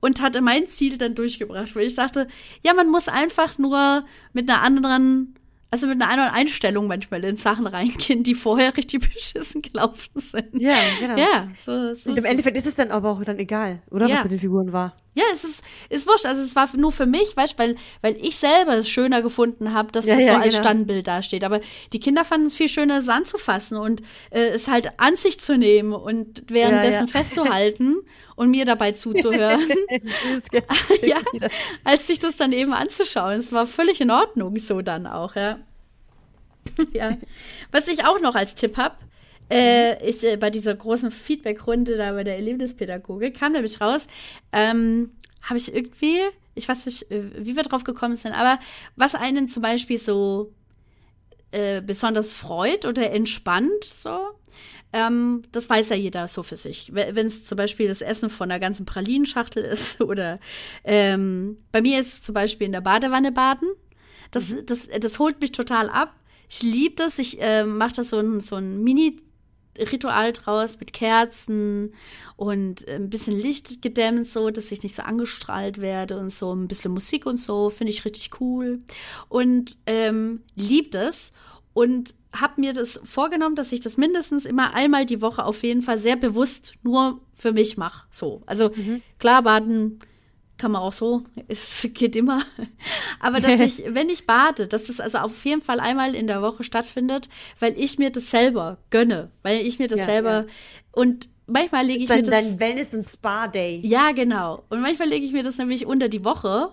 [0.00, 2.26] und hatte mein Ziel dann durchgebracht, weil ich dachte,
[2.64, 5.34] ja, man muss einfach nur mit einer anderen,
[5.70, 10.48] also mit einer anderen Einstellung manchmal in Sachen reingehen, die vorher richtig beschissen gelaufen sind.
[10.54, 11.18] Ja, genau.
[11.18, 12.24] Ja, so, so Und im.
[12.24, 14.06] Endeffekt ist es dann aber auch dann egal, oder?
[14.08, 14.14] Ja.
[14.16, 14.96] Was mit den Figuren war.
[15.20, 16.24] Ja, es ist, ist wurscht.
[16.24, 19.92] Also es war nur für mich, weißt weil, weil ich selber es schöner gefunden habe,
[19.92, 20.62] dass Ja, das ja, so als genau.
[20.62, 21.44] Standbild dasteht.
[21.44, 21.60] Aber
[21.92, 24.00] die Kinder fanden es viel schöner, es anzufassen und
[24.30, 27.12] äh, es halt an sich zu nehmen und währenddessen ja.
[27.12, 27.98] festzuhalten
[28.36, 29.60] und mir dabei zuzuhören.
[31.02, 31.18] ja,
[31.84, 33.38] als sich das dann eben anzuschauen.
[33.38, 35.58] Es war völlig in Ordnung so dann auch, ja.
[36.92, 37.18] ja.
[37.72, 38.96] Was ich auch noch als Tipp habe,
[39.50, 44.06] äh, ist äh, bei dieser großen Feedback-Runde da bei der Erlebnispädagogik, kam nämlich raus,
[44.52, 45.10] ähm,
[45.42, 46.18] habe ich irgendwie,
[46.54, 48.58] ich weiß nicht, äh, wie wir drauf gekommen sind, aber
[48.96, 50.52] was einen zum Beispiel so
[51.50, 54.20] äh, besonders freut oder entspannt, so,
[54.92, 56.90] ähm, das weiß ja jeder so für sich.
[56.92, 60.40] Wenn es zum Beispiel das Essen von einer ganzen Pralinenschachtel ist oder
[60.84, 63.68] ähm, bei mir ist es zum Beispiel in der Badewanne baden.
[64.30, 66.14] Das, das, das holt mich total ab.
[66.48, 67.18] Ich liebe das.
[67.18, 68.82] Ich äh, mache das so ein, so ein
[69.78, 71.94] Mini-Ritual draus mit Kerzen
[72.36, 76.54] und äh, ein bisschen Licht gedämmt, so dass ich nicht so angestrahlt werde und so
[76.54, 77.70] ein bisschen Musik und so.
[77.70, 78.80] Finde ich richtig cool.
[79.28, 81.32] Und ähm, liebe das
[81.72, 85.82] und habe mir das vorgenommen, dass ich das mindestens immer einmal die Woche auf jeden
[85.82, 88.06] Fall sehr bewusst nur für mich mache.
[88.10, 88.70] So, also
[89.18, 89.98] klar, baden
[90.60, 92.42] kann man auch so, es geht immer.
[93.18, 96.42] Aber dass ich, wenn ich bade, dass das also auf jeden Fall einmal in der
[96.42, 100.46] Woche stattfindet, weil ich mir das selber gönne, weil ich mir das Ja, selber ja.
[100.92, 103.80] und manchmal lege ich Dein, mir das dein Wellness- und Spa-Day.
[103.84, 104.62] ja, genau.
[104.68, 106.70] Und manchmal lege ich mir das nämlich unter die Woche,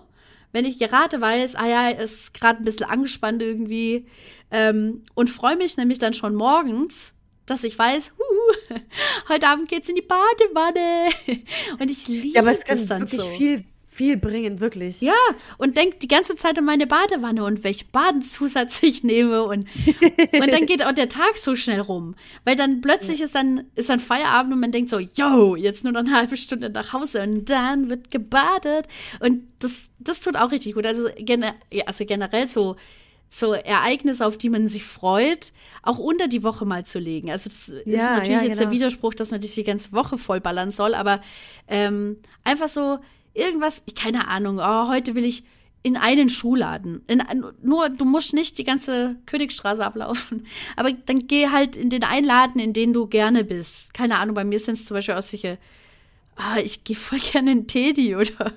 [0.52, 4.06] wenn ich gerade weiß, ah ja, ist gerade ein bisschen angespannt irgendwie
[4.50, 7.14] ähm, und freue mich nämlich dann schon morgens,
[7.44, 8.76] dass ich weiß, huhu,
[9.28, 11.08] heute Abend geht's in die Badewanne.
[11.78, 13.26] Und ich liebe Ja, aber es kann dann wirklich so.
[13.26, 13.64] viel,
[13.98, 15.00] viel bringen, wirklich.
[15.00, 15.12] Ja,
[15.58, 19.66] und denk die ganze Zeit an meine Badewanne und welchen Badenzusatz ich nehme und,
[20.32, 22.14] und dann geht auch der Tag so schnell rum.
[22.44, 25.92] Weil dann plötzlich ist dann, ist dann Feierabend und man denkt so, yo, jetzt nur
[25.92, 28.86] noch eine halbe Stunde nach Hause und dann wird gebadet.
[29.18, 30.86] Und das, das tut auch richtig gut.
[30.86, 32.76] Also, gener ja, also generell so,
[33.28, 37.32] so Ereignisse, auf die man sich freut, auch unter die Woche mal zu legen.
[37.32, 38.76] Also das ist Ja, natürlich ja, jetzt der genau.
[38.76, 41.20] Widerspruch, dass man das die ganze Woche vollballern soll, aber
[41.66, 42.98] ähm, einfach so
[43.38, 45.44] irgendwas, keine Ahnung, oh, heute will ich
[45.82, 47.02] in einen Schuhladen.
[47.06, 47.22] In,
[47.62, 50.46] nur, du musst nicht die ganze Königstraße ablaufen.
[50.76, 53.94] Aber dann geh halt in den Einladen, in den du gerne bist.
[53.94, 55.58] Keine Ahnung, bei mir sind es zum Beispiel auch solche,
[56.36, 58.52] ah, ich gehe voll gerne in Teddy oder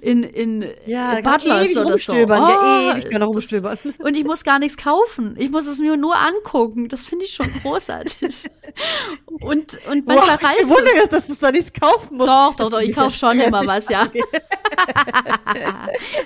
[0.00, 2.12] in, in Ja, Butlers ewig oder so.
[2.12, 3.78] rumstöbern, ja, Oh, ewig kann rumstöbern.
[3.82, 5.34] das- Und ich muss gar nichts kaufen.
[5.38, 6.88] Ich muss es mir nur angucken.
[6.88, 8.46] Das finde ich schon großartig.
[9.40, 11.02] und, und manchmal ich wundere es.
[11.04, 12.28] es, dass du da nichts kaufen musst.
[12.28, 14.06] Doch, doch, doch, ist ich kaufe schon immer was, ja.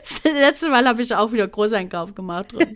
[0.00, 2.52] Das letzte Mal habe ich auch wieder Großeinkauf gemacht.
[2.52, 2.74] drin.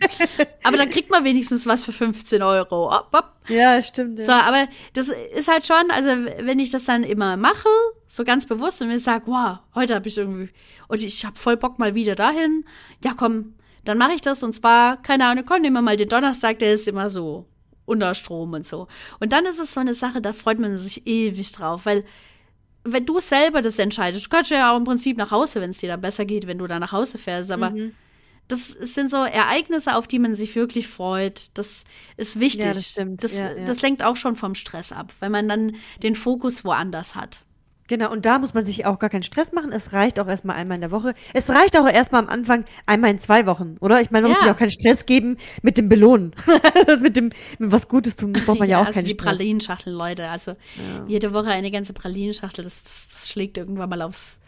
[0.63, 2.91] Aber dann kriegt man wenigstens was für 15 Euro.
[2.91, 3.25] Hopp, hopp.
[3.47, 4.19] Ja, stimmt.
[4.19, 4.25] Ja.
[4.25, 6.09] So, aber das ist halt schon, also
[6.39, 7.67] wenn ich das dann immer mache,
[8.11, 10.49] so ganz bewusst und mir sage, wow, heute habe ich irgendwie,
[10.87, 12.65] und ich habe voll Bock mal wieder dahin,
[13.05, 13.53] ja komm,
[13.85, 16.73] dann mache ich das und zwar, keine Ahnung, komm, nehmen wir mal den Donnerstag, der
[16.73, 17.45] ist immer so
[17.85, 18.87] unter Strom und so.
[19.19, 22.03] Und dann ist es so eine Sache, da freut man sich ewig drauf, weil
[22.83, 25.77] wenn du selber das entscheidest, du kannst ja auch im Prinzip nach Hause, wenn es
[25.79, 27.93] dir dann besser geht, wenn du da nach Hause fährst, aber Mhm.
[28.47, 31.57] das sind so Ereignisse, auf die man sich wirklich freut.
[31.57, 31.83] Das
[32.17, 32.65] ist wichtig.
[32.65, 33.23] Ja, das stimmt.
[33.23, 33.65] Das, Ja, ja.
[33.65, 37.43] das lenkt auch schon vom Stress ab, weil man dann den Fokus woanders hat.
[37.89, 39.71] Genau, und da muss man sich auch gar keinen Stress machen.
[39.71, 41.15] Es reicht auch erstmal einmal in der Woche.
[41.33, 43.99] Es reicht auch erstmal am Anfang einmal in zwei Wochen, oder?
[43.99, 44.47] Ich meine, man muss Ja.
[44.47, 46.33] sich auch keinen Stress geben mit dem Belohnen.
[46.87, 49.37] Also mit dem, mit was Gutes tun, braucht man ja, auch also keinen die Stress.
[49.37, 50.29] Pralinenschachtel, Leute.
[50.29, 50.53] Also
[51.07, 54.39] jede Woche eine ganze Pralinenschachtel, das, das, das schlägt irgendwann mal aufs,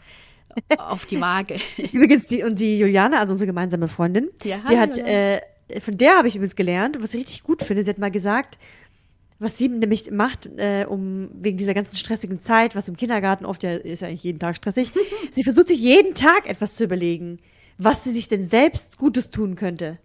[0.78, 1.56] auf die Waage.
[1.92, 5.40] Übrigens, die, und die Juliane, also unsere gemeinsame Freundin, Ja, die hat, äh,
[5.80, 8.58] von der habe ich übrigens gelernt, was ich richtig gut finde, sie hat mal gesagt,
[9.42, 13.62] was sie nämlich macht, äh, um wegen dieser ganzen stressigen Zeit, was im Kindergarten oft
[13.62, 14.92] ja ist ja eigentlich jeden Tag stressig,
[15.32, 17.38] sie versucht sich jeden Tag etwas zu überlegen,
[17.76, 19.98] was sie sich denn selbst Gutes tun könnte.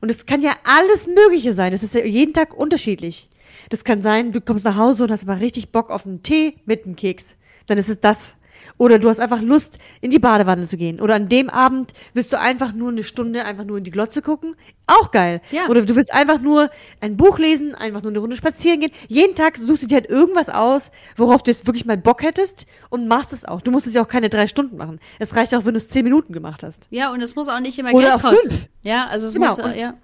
[0.00, 1.72] Und es kann ja alles Mögliche sein.
[1.72, 3.28] Das ist ja jeden Tag unterschiedlich.
[3.68, 6.56] Das kann sein, du kommst nach Hause und hast mal richtig Bock auf einen Tee
[6.64, 7.36] mit einem Keks.
[7.66, 8.34] Dann ist es das.
[8.78, 11.00] Oder du hast einfach Lust, in die Badewanne zu gehen.
[11.00, 14.22] Oder an dem Abend willst du einfach nur eine Stunde einfach nur in die Glotze
[14.22, 14.56] gucken.
[14.86, 15.40] Auch geil.
[15.50, 15.68] Ja.
[15.68, 18.90] Oder du willst einfach nur ein Buch lesen, einfach nur eine Runde spazieren gehen.
[19.08, 22.66] Jeden Tag suchst du dir halt irgendwas aus, worauf du jetzt wirklich mal Bock hättest
[22.88, 23.60] und machst es auch.
[23.60, 24.98] Du musst es ja auch keine drei Stunden machen.
[25.18, 26.88] Es reicht auch, wenn du es zehn Minuten gemacht hast.
[26.90, 28.50] Ja, und es muss auch nicht immer Oder Geld auch kosten.
[28.50, 28.66] fünf.
[28.82, 29.94] Ja, also es Genau, muss, äh, ja.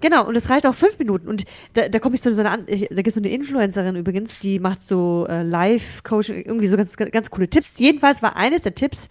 [0.00, 1.28] Genau, und es reicht auch fünf Minuten.
[1.28, 3.96] Und da, da komme ich zu so einer, an- da gibt es so eine Influencerin
[3.96, 7.78] übrigens, die macht so äh, Live-Coaching, irgendwie so ganz, ganz coole Tipps.
[7.78, 9.08] Jedenfalls war eines der Tipps,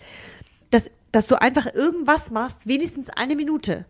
[0.69, 3.85] dass, dass du einfach irgendwas machst, wenigstens eine Minute.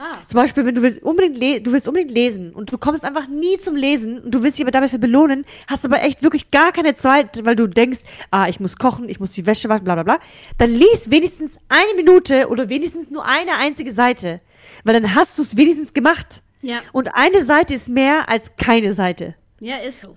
[0.00, 0.18] Ah.
[0.28, 3.58] Zum Beispiel, wenn du willst unbedingt, du willst unbedingt lesen und du kommst einfach nie
[3.58, 6.94] zum Lesen und du willst dich aber dafür belohnen, hast aber echt wirklich gar keine
[6.94, 7.98] Zeit, weil du denkst,
[8.30, 10.18] ah, ich muss kochen, ich muss die Wäsche waschen, bla bla bla.
[10.56, 14.40] Dann lies wenigstens eine Minute oder wenigstens nur eine einzige Seite.
[14.84, 16.42] Weil dann hast du es wenigstens gemacht.
[16.62, 16.80] Ja.
[16.92, 19.34] Und eine Seite ist mehr als keine Seite.
[19.60, 20.16] Ja, ist so.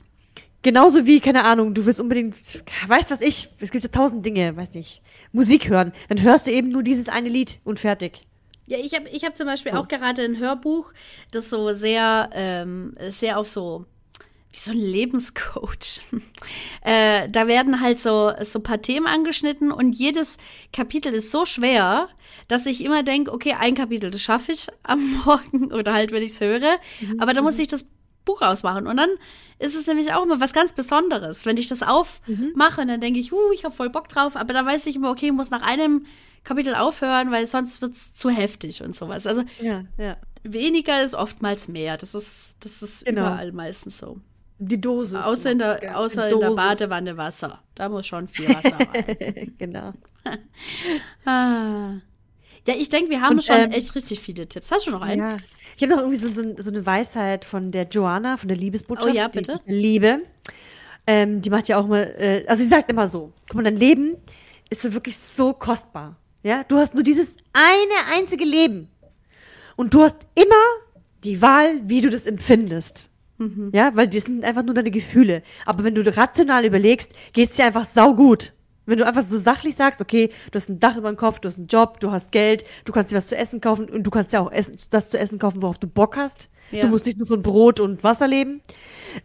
[0.64, 2.36] Genauso wie, keine Ahnung, du willst unbedingt,
[2.88, 5.92] weißt was ich, es gibt ja tausend Dinge, weiß nicht, Musik hören.
[6.10, 8.22] Dann hörst du eben nur dieses eine Lied und fertig.
[8.68, 10.94] Ja, ich habe ich hab zum Beispiel auch gerade ein Hörbuch,
[11.32, 13.86] das so sehr, ähm, sehr auf so,
[14.54, 16.02] wie so ein Lebenscoach.
[16.82, 20.38] äh, da werden halt so, so ein paar Themen angeschnitten und jedes
[20.74, 22.10] Kapitel ist so schwer,
[22.48, 26.24] dass ich immer denke, okay, ein Kapitel, das schaffe ich am Morgen oder halt, wenn
[26.24, 26.78] ich es höre.
[27.20, 27.86] Aber da muss ich das
[28.26, 28.88] Buch ausmachen.
[28.88, 29.10] Und dann
[29.58, 33.20] ist es nämlich auch immer was ganz Besonderes, wenn ich das aufmache und dann denke
[33.20, 35.50] ich, uh, ich habe voll Bock drauf, aber da weiß ich immer, okay, ich muss
[35.50, 36.06] nach einem
[36.44, 39.26] Kapitel aufhören, weil sonst wird es zu heftig und sowas.
[39.28, 40.18] Also Ja, ja.
[40.44, 41.98] weniger ist oftmals mehr.
[41.98, 43.22] Das ist, das ist Genau.
[43.22, 44.20] überall meistens so.
[44.64, 45.16] Die Dosis.
[45.16, 46.52] Außer in der, Ja, außer die in der.
[46.52, 47.60] Badewanne Wasser.
[47.74, 49.54] Da muss schon viel Wasser rein.
[49.58, 49.94] genau.
[51.26, 51.94] ah.
[52.68, 54.70] Ja, ich denke, wir haben Und, schon ähm, echt richtig viele Tipps.
[54.70, 55.20] Hast du noch einen?
[55.20, 55.38] Ja.
[55.76, 59.12] Ich habe noch irgendwie so, so, so eine Weisheit von der Joanna, von der Liebesbotschaft.
[59.12, 59.60] Oh ja, die bitte.
[59.66, 60.20] ich liebe.
[61.08, 63.78] Ähm, die macht ja auch mal, äh, also sie sagt immer so, guck mal, dein
[63.78, 64.16] Leben
[64.70, 66.18] ist wirklich so kostbar.
[66.44, 68.90] Ja, du hast nur dieses eine einzige Leben.
[69.76, 70.54] Und du hast immer
[71.24, 73.11] die Wahl, wie du das empfindest.
[73.42, 73.72] Mhm.
[73.74, 75.42] Ja, weil das sind einfach nur deine Gefühle.
[75.66, 78.54] Aber wenn du rational überlegst, geht's dir einfach saugut.
[78.86, 81.48] Wenn du einfach so sachlich sagst, okay, du hast ein Dach über dem Kopf, du
[81.48, 84.12] hast einen Job, du hast Geld, du kannst dir was zu essen kaufen und du
[84.12, 86.50] kannst ja auch essen, das zu essen kaufen, worauf du Bock hast.
[86.72, 86.82] Ja.
[86.82, 88.62] Du musst nicht nur von Brot und Wasser leben.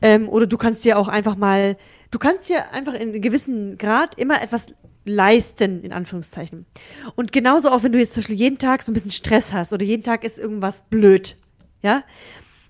[0.03, 1.77] Ähm, oder du kannst dir auch einfach mal,
[2.11, 4.69] du kannst dir einfach in einem gewissen Grad immer etwas
[5.05, 6.67] leisten, in Anführungszeichen.
[7.15, 9.73] Und genauso auch, wenn du jetzt zum Beispiel jeden Tag so ein bisschen Stress hast
[9.73, 11.37] oder jeden Tag ist irgendwas blöd,
[11.83, 12.03] ja,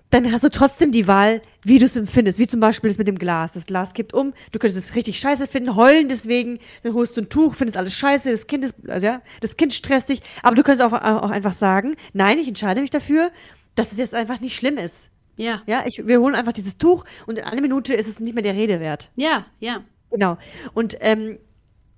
[0.09, 2.39] dann hast du trotzdem die Wahl, wie du es empfindest.
[2.39, 3.53] Wie zum Beispiel das mit dem Glas.
[3.53, 7.21] Das Glas kippt um, du könntest es richtig scheiße finden, heulen deswegen, dann holst du
[7.21, 10.55] ein Tuch, findest alles scheiße, das Kind ist, also ja, das Kind stresst dich, aber
[10.55, 13.31] du könntest auch, auch einfach sagen, nein, ich entscheide mich dafür,
[13.75, 15.11] dass es jetzt einfach nicht schlimm ist.
[15.35, 15.61] Ja.
[15.67, 18.43] Ja, ich, wir holen einfach dieses Tuch und in einer Minute ist es nicht mehr
[18.43, 19.11] der Rede wert.
[19.15, 19.83] Ja, ja.
[20.09, 20.37] Genau.
[20.73, 21.37] Und, ähm,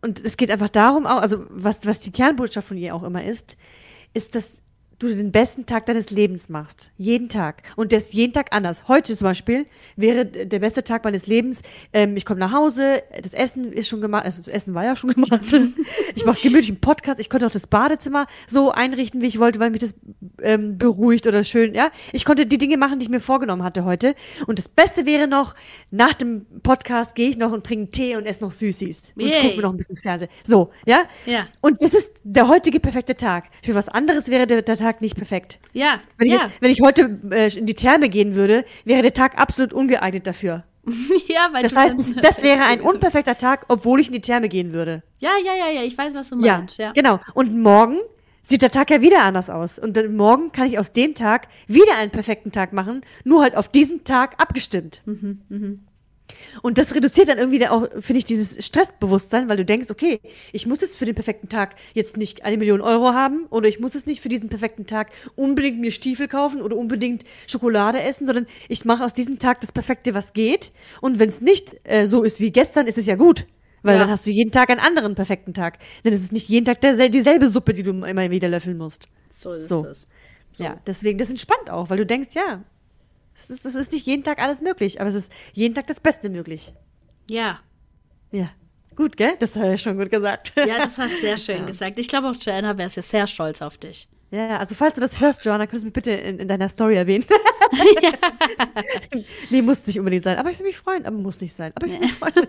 [0.02, 3.24] und es geht einfach darum, auch, also was, was die Kernbotschaft von ihr auch immer
[3.24, 3.56] ist,
[4.14, 4.52] ist, dass
[5.00, 6.92] du den besten Tag deines Lebens machst.
[6.98, 7.64] Jeden Tag.
[7.76, 8.88] Und der ist jeden Tag anders.
[8.88, 11.62] Heute zum Beispiel wäre der beste Tag meines Lebens,
[11.94, 14.96] ähm, ich komme nach Hause, das Essen ist schon gemacht, also das Essen war ja
[14.96, 15.56] schon gemacht.
[16.16, 19.60] ich mache gemütlich einen Podcast, ich konnte auch das Badezimmer so einrichten, wie ich wollte,
[19.60, 19.96] weil mich das
[20.42, 21.92] ähm, beruhigt oder schön, ja.
[22.12, 24.16] Ich konnte die Dinge machen, die ich mir vorgenommen hatte heute.
[24.48, 25.56] Und das Beste wäre noch,
[25.92, 29.14] nach dem Podcast gehe ich noch und trinke Tee und esse noch Süßis.
[29.16, 29.42] Und Yay.
[29.42, 30.30] gucke mir noch ein bisschen Fernsehen.
[30.44, 31.04] So, ja?
[31.26, 31.48] Ja.
[31.62, 33.46] Und das ist der heutige perfekte Tag.
[33.64, 35.60] Für was anderes wäre der, der Tag nicht perfekt.
[35.74, 36.00] Ja.
[36.18, 36.42] Wenn ich, ja.
[36.44, 40.28] jetzt, wenn ich heute äh, in die Therme gehen würde, wäre der Tag absolut ungeeignet
[40.28, 40.64] dafür.
[41.28, 44.22] ja, weil Das du heißt, das, das wäre ein unperfekter Tag, obwohl ich in die
[44.22, 45.04] Therme gehen würde.
[45.20, 46.78] Ja, ja, ja, ja, ich weiß, was du Ja, meinst.
[46.80, 46.92] Ja.
[46.94, 47.20] genau.
[47.34, 47.98] Und morgen
[48.42, 49.78] sieht der Tag ja wieder anders aus.
[49.78, 53.56] Und dann morgen kann ich aus dem Tag wieder einen perfekten Tag machen, nur halt
[53.56, 55.02] auf diesen Tag abgestimmt.
[56.62, 60.20] Und das reduziert dann irgendwie auch, finde ich, dieses Stressbewusstsein, weil du denkst, okay,
[60.52, 63.80] ich muss es für den perfekten Tag jetzt nicht eine Million Euro haben oder ich
[63.80, 68.26] muss es nicht für diesen perfekten Tag unbedingt mir Stiefel kaufen oder unbedingt Schokolade essen,
[68.26, 70.72] sondern ich mache aus diesem Tag das Perfekte, was geht.
[71.02, 73.46] Und wenn es nicht äh, so ist wie gestern, ist es ja gut.
[73.82, 74.02] Weil Ja.
[74.02, 75.78] dann hast du jeden Tag einen anderen perfekten Tag.
[76.04, 79.08] Denn es ist nicht jeden Tag dersel- dieselbe Suppe, die du immer wieder löffeln musst.
[79.30, 79.86] So ist So.
[79.86, 80.08] es.
[80.52, 80.64] So.
[80.66, 82.64] Ja, deswegen, das entspannt auch, weil du denkst, ja,
[83.40, 86.00] es ist, es ist nicht jeden Tag alles möglich, aber es ist jeden Tag das
[86.00, 86.74] Beste möglich.
[87.30, 87.60] Ja.
[88.32, 88.50] Ja.
[88.96, 89.36] Gut, gell?
[89.40, 90.52] Das hat er schon gut gesagt.
[90.58, 91.98] Ja, das hast du sehr schön gesagt.
[92.00, 94.10] Ich glaube auch Joanna wäre sehr, sehr stolz auf dich.
[94.32, 96.96] Ja, also falls du das hörst, Joanna, könntest du mich bitte in, in deiner Story
[96.98, 97.26] erwähnen.
[99.50, 100.38] nee, muss nicht unbedingt sein.
[100.38, 101.06] Aber ich will mich freuen.
[101.06, 101.72] Aber muss nicht sein.
[101.76, 102.34] Aber ich will mich freuen.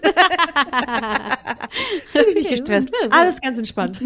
[2.09, 2.91] Fühl mich nicht gestresst.
[3.11, 3.99] Alles ganz entspannt.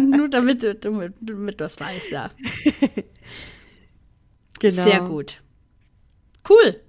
[0.00, 2.30] Nur damit du, damit, damit du das weißt, ja.
[4.58, 4.84] Genau.
[4.84, 5.42] Sehr gut.
[6.48, 6.80] Cool.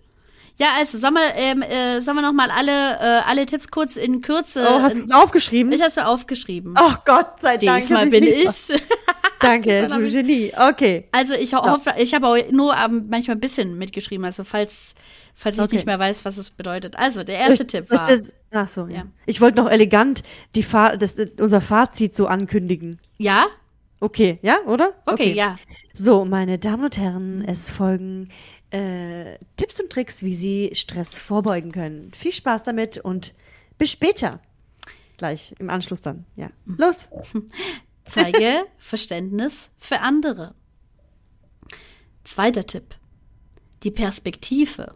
[0.58, 3.96] Ja, also sollen wir, ähm, äh, sollen wir noch mal alle, äh, alle Tipps kurz
[3.96, 4.66] in Kürze.
[4.70, 5.72] Oh, hast du es aufgeschrieben?
[5.72, 6.76] ich habe schon aufgeschrieben.
[6.78, 7.80] oh Gott sei Dank.
[7.80, 8.48] Diesmal bin ich.
[9.40, 10.52] Danke, du ich- Genie.
[10.58, 11.08] Okay.
[11.14, 14.96] Also ich hoffe, ich habe auch nur ähm, manchmal ein bisschen mitgeschrieben, also falls,
[15.34, 15.76] falls ich Okay.
[15.78, 16.98] nicht mehr weiß, was es bedeutet.
[16.98, 18.06] Also der erste ich- Tipp ich war.
[18.06, 19.04] Das, ach so, ja.
[19.26, 20.24] Ich wollte noch elegant
[20.56, 23.00] die Fa das, unser Fazit so ankündigen.
[23.18, 23.46] ja?
[24.02, 24.94] Okay, ja, oder?
[25.06, 25.56] Okay, ja.
[25.94, 28.30] So, meine Damen und Herren, es folgen
[28.72, 32.12] äh, Tipps und Tricks, wie Sie Stress vorbeugen können.
[32.14, 33.34] Viel Spaß damit und
[33.78, 34.42] bis später.
[35.18, 36.26] Gleich im Anschluss dann.
[36.36, 36.50] Ja.
[36.66, 37.10] Los.
[38.06, 40.56] Zeige Verständnis für andere.
[42.24, 42.96] Zweiter Tipp.
[43.84, 44.96] Die Perspektive.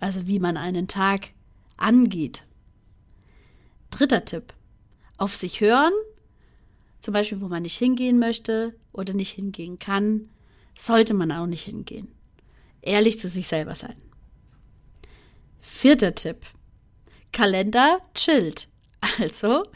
[0.00, 1.30] Also wie man einen Tag
[1.76, 2.44] angeht.
[3.90, 4.52] Dritter Tipp.
[5.16, 5.92] Auf sich hören.
[7.00, 10.30] Zum Beispiel, wo man nicht hingehen möchte oder nicht hingehen kann,
[10.76, 12.08] sollte man auch nicht hingehen.
[12.84, 13.96] Ehrlich zu sich selber sein.
[15.62, 16.44] Vierter Tipp.
[17.32, 18.68] Kalender chillt.
[19.18, 19.66] Also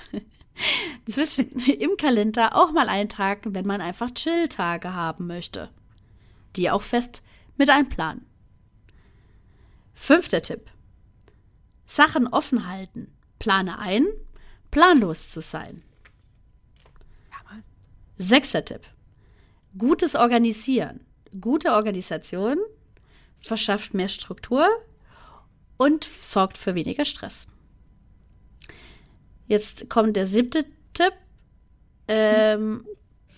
[1.09, 5.71] zwischen, im Kalender auch mal eintragen, wenn man einfach Chill-Tage haben möchte.
[6.57, 7.23] Die auch fest
[7.57, 8.27] mit einplanen.
[9.95, 10.71] Fünfter Tipp.
[11.87, 13.11] Sachen offen halten.
[13.39, 14.07] Plane ein,
[14.71, 15.83] planlos zu sein.
[18.19, 18.83] Sechster Tipp.
[19.79, 21.01] Gutes Organisieren.
[21.41, 22.59] Gute Organisation
[23.41, 24.69] verschafft mehr Struktur
[25.77, 27.47] und sorgt für weniger Stress.
[29.47, 31.13] Jetzt kommt der siebte Tipp.
[32.09, 32.85] Ähm,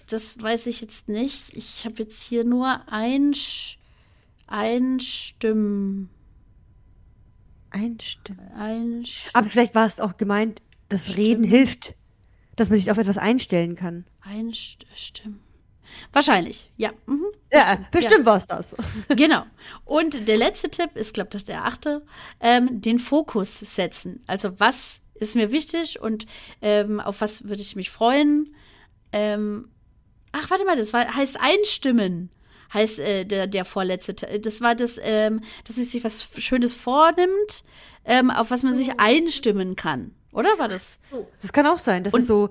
[0.08, 1.56] das weiß ich jetzt nicht.
[1.56, 3.32] Ich habe jetzt hier nur ein,
[4.46, 6.10] Einstimmen.
[7.70, 8.48] Einstimmen.
[8.52, 11.94] Einst Aber vielleicht war es auch gemeint, dass Reden hilft,
[12.56, 14.04] dass man sich auf etwas einstellen kann.
[14.20, 15.40] Einstimmen.
[16.12, 16.90] Wahrscheinlich, ja.
[17.06, 17.24] Mhm.
[17.52, 18.74] Ja, bestimmt war es das.
[19.16, 19.42] Genau.
[19.84, 22.02] Und der letzte Tipp ist, glaube ich, der achte,
[22.40, 24.22] ähm, den Fokus setzen.
[24.26, 26.26] Also was ist mir wichtig und
[26.62, 28.54] ähm, auf was würde ich mich freuen?
[29.12, 29.68] Ähm,
[30.32, 32.30] ach, warte mal, das war, heißt einstimmen.
[32.72, 34.14] Heißt äh, der, der vorletzte.
[34.14, 37.64] Te- Das war das, ähm, dass man sich was Schönes vornimmt,
[38.04, 40.14] ähm, auf was man sich einstimmen kann.
[40.32, 41.00] Oder war das?
[41.42, 42.04] Das kann auch sein.
[42.04, 42.48] Das Und- ist so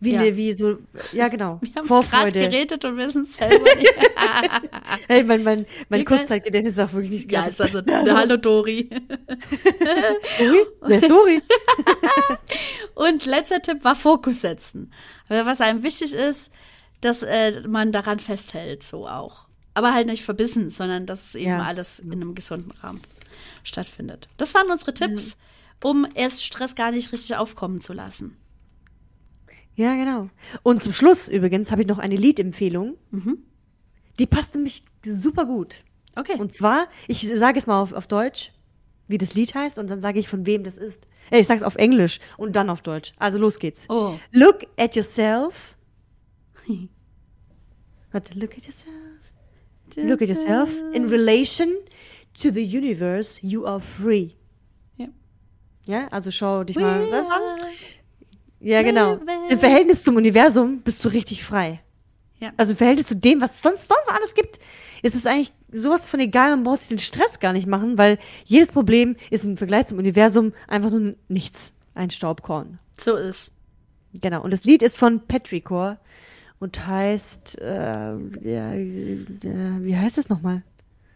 [0.00, 0.20] wie Ja.
[0.20, 0.78] eine, wie so,
[1.12, 2.40] ja genau, Wir haben gerade Vorfreude.
[2.40, 3.94] geredet und wissen es selber nicht.
[5.08, 6.04] Hey, mein, mein, mein.
[6.04, 7.54] Kurzzeitgedächtnis ist auch wirklich nicht ja, ganz.
[7.54, 7.80] ist also,
[8.14, 8.88] Hallo Dori.
[10.38, 10.66] Dori?
[10.82, 11.42] Wer ist Dori?
[12.94, 14.92] Und letzter Tipp war Fokus setzen.
[15.28, 16.50] Aber was einem wichtig ist,
[17.00, 19.46] dass äh, man daran festhält, so auch.
[19.74, 21.62] Aber halt nicht verbissen, sondern dass eben Ja.
[21.62, 23.00] alles in einem gesunden Rahmen
[23.64, 24.26] stattfindet.
[24.36, 25.36] Das waren unsere Tipps,
[25.84, 28.36] um erst Stress gar nicht richtig aufkommen zu lassen.
[29.78, 30.28] Ja, genau.
[30.64, 32.96] Und zum Schluss übrigens habe ich noch eine Liedempfehlung.
[33.12, 33.38] Mhm.
[34.18, 35.84] Die passt nämlich super gut.
[36.16, 36.36] Okay.
[36.36, 38.50] Und zwar, ich sage es mal auf, auf Deutsch,
[39.06, 41.06] wie das Lied heißt, und dann sage ich, von wem das ist.
[41.30, 43.12] Äh, ich sage es auf Englisch und dann auf Deutsch.
[43.18, 43.86] Also los geht's.
[43.88, 44.18] Oh.
[44.32, 45.76] Look at yourself.
[48.10, 48.92] Warte, look at yourself.
[49.94, 50.74] Look at yourself.
[50.92, 51.68] In relation
[52.42, 54.30] to the universe, you are free.
[54.96, 55.06] Ja.
[55.84, 57.60] Ja, also schau dich mal an.
[58.60, 59.18] Ja, genau.
[59.48, 61.80] Im Verhältnis zum Universum bist du richtig frei.
[62.40, 62.52] Ja.
[62.56, 64.58] Also im Verhältnis zu dem, was es sonst, sonst alles gibt,
[65.02, 68.18] ist es eigentlich sowas von egal, man braucht sich den Stress gar nicht machen, weil
[68.44, 71.72] jedes Problem ist im Vergleich zum Universum einfach nur nichts.
[71.94, 72.78] Ein Staubkorn.
[72.98, 73.50] So ist.
[74.14, 74.42] Genau.
[74.42, 75.98] Und das Lied ist von Petrichor
[76.60, 79.26] und heißt, äh, ja, äh,
[79.80, 80.62] wie heißt es nochmal?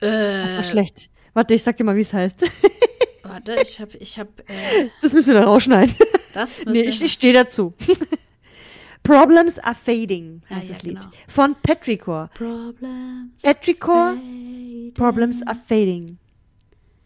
[0.00, 1.08] Das war Äh, schlecht.
[1.34, 2.44] Warte, ich sag dir mal, wie es heißt.
[3.22, 5.94] warte, ich habe, ich habe, äh, Das müssen wir da rausschneiden.
[6.32, 7.74] Das Nee, ich, ich stehe dazu.
[9.02, 11.00] Problems are fading Ah, heißt ja, das Lied.
[11.00, 11.10] genau.
[11.26, 12.30] Von Petrichor.
[12.34, 13.42] Problems.
[13.42, 14.92] Petrichor, fade.
[14.94, 16.18] Problems are fading.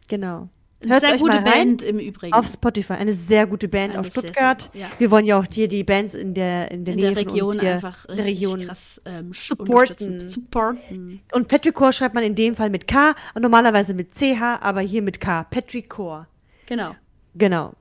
[0.09, 0.49] Genau.
[0.83, 2.35] Hört Sehr euch gute mal rein Band im Übrigen.
[2.35, 2.93] auf Spotify.
[2.95, 4.70] Eine sehr gute Band Eine aus sehr, sehr Stuttgart.
[4.72, 4.91] gute, ja.
[4.99, 7.33] Wir wollen ja auch hier die Bands in der, in der in Nähe der von
[7.33, 8.66] Region uns hier, einfach in der richtig Region.
[8.66, 10.29] krass ähm, supporten.
[10.29, 11.20] Supporten.
[11.33, 15.01] Und Petrichor schreibt man in dem Fall mit K und normalerweise mit CH, aber hier
[15.01, 15.45] mit K.
[15.45, 16.29] Petrichor.
[16.66, 16.95] Genau.
[17.35, 17.72] Genau.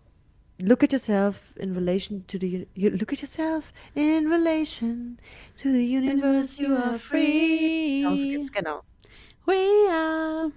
[0.61, 5.17] Look at yourself in relation to the you look at yourself in relation
[5.57, 8.03] to the universe you are free.
[8.03, 8.81] Genau, so geht's, genau.
[9.45, 9.55] We
[9.91, 10.51] are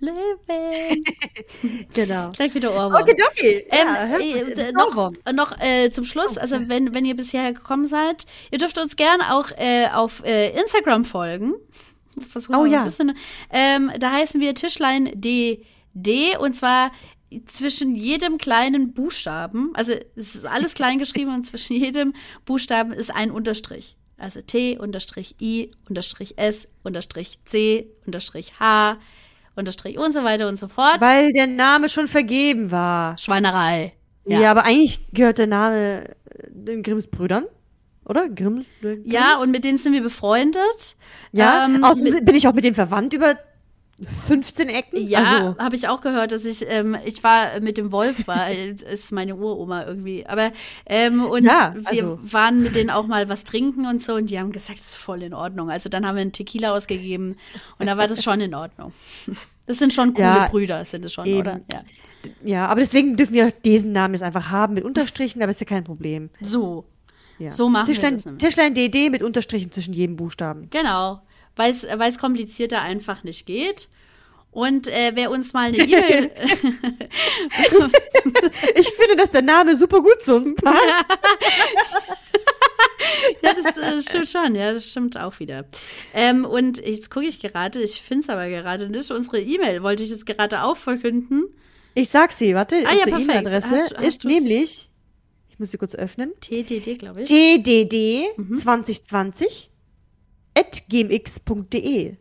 [0.00, 1.04] living.
[1.94, 2.30] Genau.
[2.32, 2.94] Gleich wieder Ohrwurm.
[3.02, 3.66] Okay, okay.
[3.70, 5.14] Ähm, Ja, äh, ist ein noch Ohrwurm.
[5.32, 9.32] noch äh, zum Schluss, also wenn, wenn ihr bisher gekommen seid, ihr dürft uns gerne
[9.34, 11.54] auch äh, auf äh, Instagram folgen.
[12.28, 12.84] Versuchen Oh ja.
[12.84, 13.16] bisschen.
[13.50, 16.92] Ähm, da heißen wir Tischlein DD und zwar
[17.46, 22.14] zwischen jedem kleinen Buchstaben, also es ist alles klein geschrieben und zwischen jedem
[22.44, 23.96] Buchstaben ist ein Unterstrich.
[24.16, 28.98] Also T, Unterstrich I, Unterstrich S, Unterstrich C, Unterstrich H,
[29.56, 31.00] Unterstrich und so weiter und so fort.
[31.00, 33.18] Weil der Name schon vergeben war.
[33.18, 33.92] Schweinerei.
[34.26, 36.14] Ja, aber eigentlich gehört der Name äh,
[36.48, 37.44] den Grimms Brüdern.
[38.06, 38.28] Oder?
[38.28, 38.64] Grimm?
[38.80, 39.02] Grimm?
[39.04, 40.96] Ja, und mit denen sind wir befreundet.
[41.32, 43.36] Ja, ähm, außerdem bin ich auch mit denen verwandt über
[44.26, 45.06] 15 Ecken.
[45.06, 48.50] ja, Also, habe ich auch gehört, dass ich, ähm, ich war mit dem Wolf, war,
[48.92, 50.26] ist meine Uroma irgendwie.
[50.26, 50.52] Aber,
[50.86, 52.18] ähm, und Ja, wir also.
[52.22, 54.94] waren mit denen auch mal was trinken und so und die haben gesagt, das ist
[54.96, 55.70] voll in Ordnung.
[55.70, 57.36] Also dann haben wir einen Tequila ausgegeben
[57.78, 58.92] und da war das schon in Ordnung.
[59.66, 61.38] Das sind schon coole Ja, Brüder, sind es schon, eben.
[61.38, 61.60] oder?
[61.72, 61.80] Ja.
[62.44, 65.66] ja, aber deswegen dürfen wir diesen Namen jetzt einfach haben mit Unterstrichen, aber ist ja
[65.66, 66.28] kein Problem.
[66.42, 66.84] So.
[67.38, 67.50] Ja.
[67.50, 68.44] So machen wir Tischlein, das nämlich.
[68.44, 70.68] Tischlein DD mit Unterstrichen zwischen jedem Buchstaben.
[70.68, 71.22] Genau.
[71.56, 73.88] Weil es komplizierter einfach nicht geht.
[74.50, 76.30] Und äh, wer uns mal eine E-Mail.
[78.76, 80.78] ich finde, dass der Name super gut zu uns passt.
[83.42, 85.64] ja, das äh, stimmt schon, ja, das stimmt auch wieder.
[86.14, 89.10] Ähm, und jetzt gucke ich gerade, ich finde es aber gerade nicht.
[89.10, 91.46] Unsere E-Mail wollte ich jetzt gerade auch verkünden.
[91.94, 93.46] Ich sag sie, warte, Ah, ja, unsere perfekt.
[93.46, 94.88] E-Mail-Adresse ist nämlich,
[95.50, 97.28] ich muss sie kurz öffnen, TDD, glaube ich.
[97.28, 98.54] tdd Mhm.
[98.56, 99.70] 2020 at
[100.88, 102.16] gmx.de.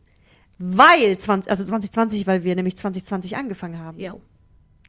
[0.59, 3.99] Weil 20, also 2020, weil wir nämlich 2020 angefangen haben.
[3.99, 4.15] ja.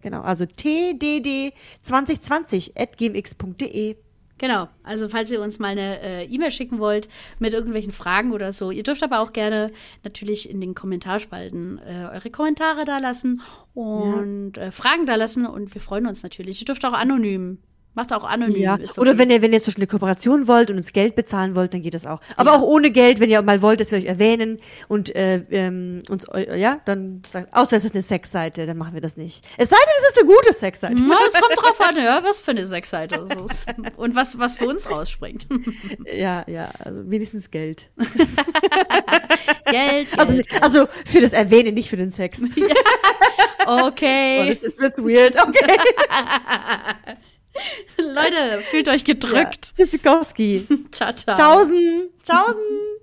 [0.03, 3.97] Genau, also tdd 2020 at gmx.de.
[4.36, 8.53] Genau, also falls ihr uns mal eine äh, E-Mail schicken wollt mit irgendwelchen Fragen oder
[8.53, 9.72] so, ihr dürft aber auch gerne
[10.03, 13.40] natürlich in den Kommentarspalten äh, eure Kommentare da lassen
[13.72, 16.61] und äh, Fragen da lassen und wir freuen uns natürlich.
[16.61, 17.59] Ihr dürft auch anonym,
[17.95, 18.61] macht auch anonym.
[18.61, 18.88] Ja, okay.
[18.99, 21.74] oder wenn ihr, wenn ihr zum Beispiel eine Kooperation wollt und uns Geld bezahlen wollt,
[21.74, 22.20] dann geht das auch.
[22.36, 26.03] Aber auch ohne Geld, wenn ihr mal wollt, dass wir euch erwähnen und äh, ähm,
[26.09, 29.45] uns, ja, dann sagt, außer es ist eine Sexseite, dann machen wir das nicht.
[29.57, 31.03] Es sei denn, es ist eine gute Sexseite.
[31.03, 33.66] Na, es kommt drauf an, ja, was für eine Sexseite es ist.
[33.97, 35.47] Und was, was für uns rausspringt.
[36.14, 37.90] Ja, ja, also wenigstens Geld.
[37.97, 38.28] Geld,
[39.70, 40.18] Geld.
[40.18, 42.42] Also, also für das Erwähnen, nicht für den Sex.
[43.66, 44.49] Oh, okay.
[44.49, 45.36] das ist wird's weird.
[45.40, 45.78] Okay.
[47.98, 49.72] Leute, fühlt euch gedrückt.
[49.76, 49.84] Ja.
[49.84, 50.66] Tschüssikowski.
[50.92, 51.36] Ciao, ciao.
[51.36, 52.11] Tschaußen.
[52.22, 52.93] Tschaußen.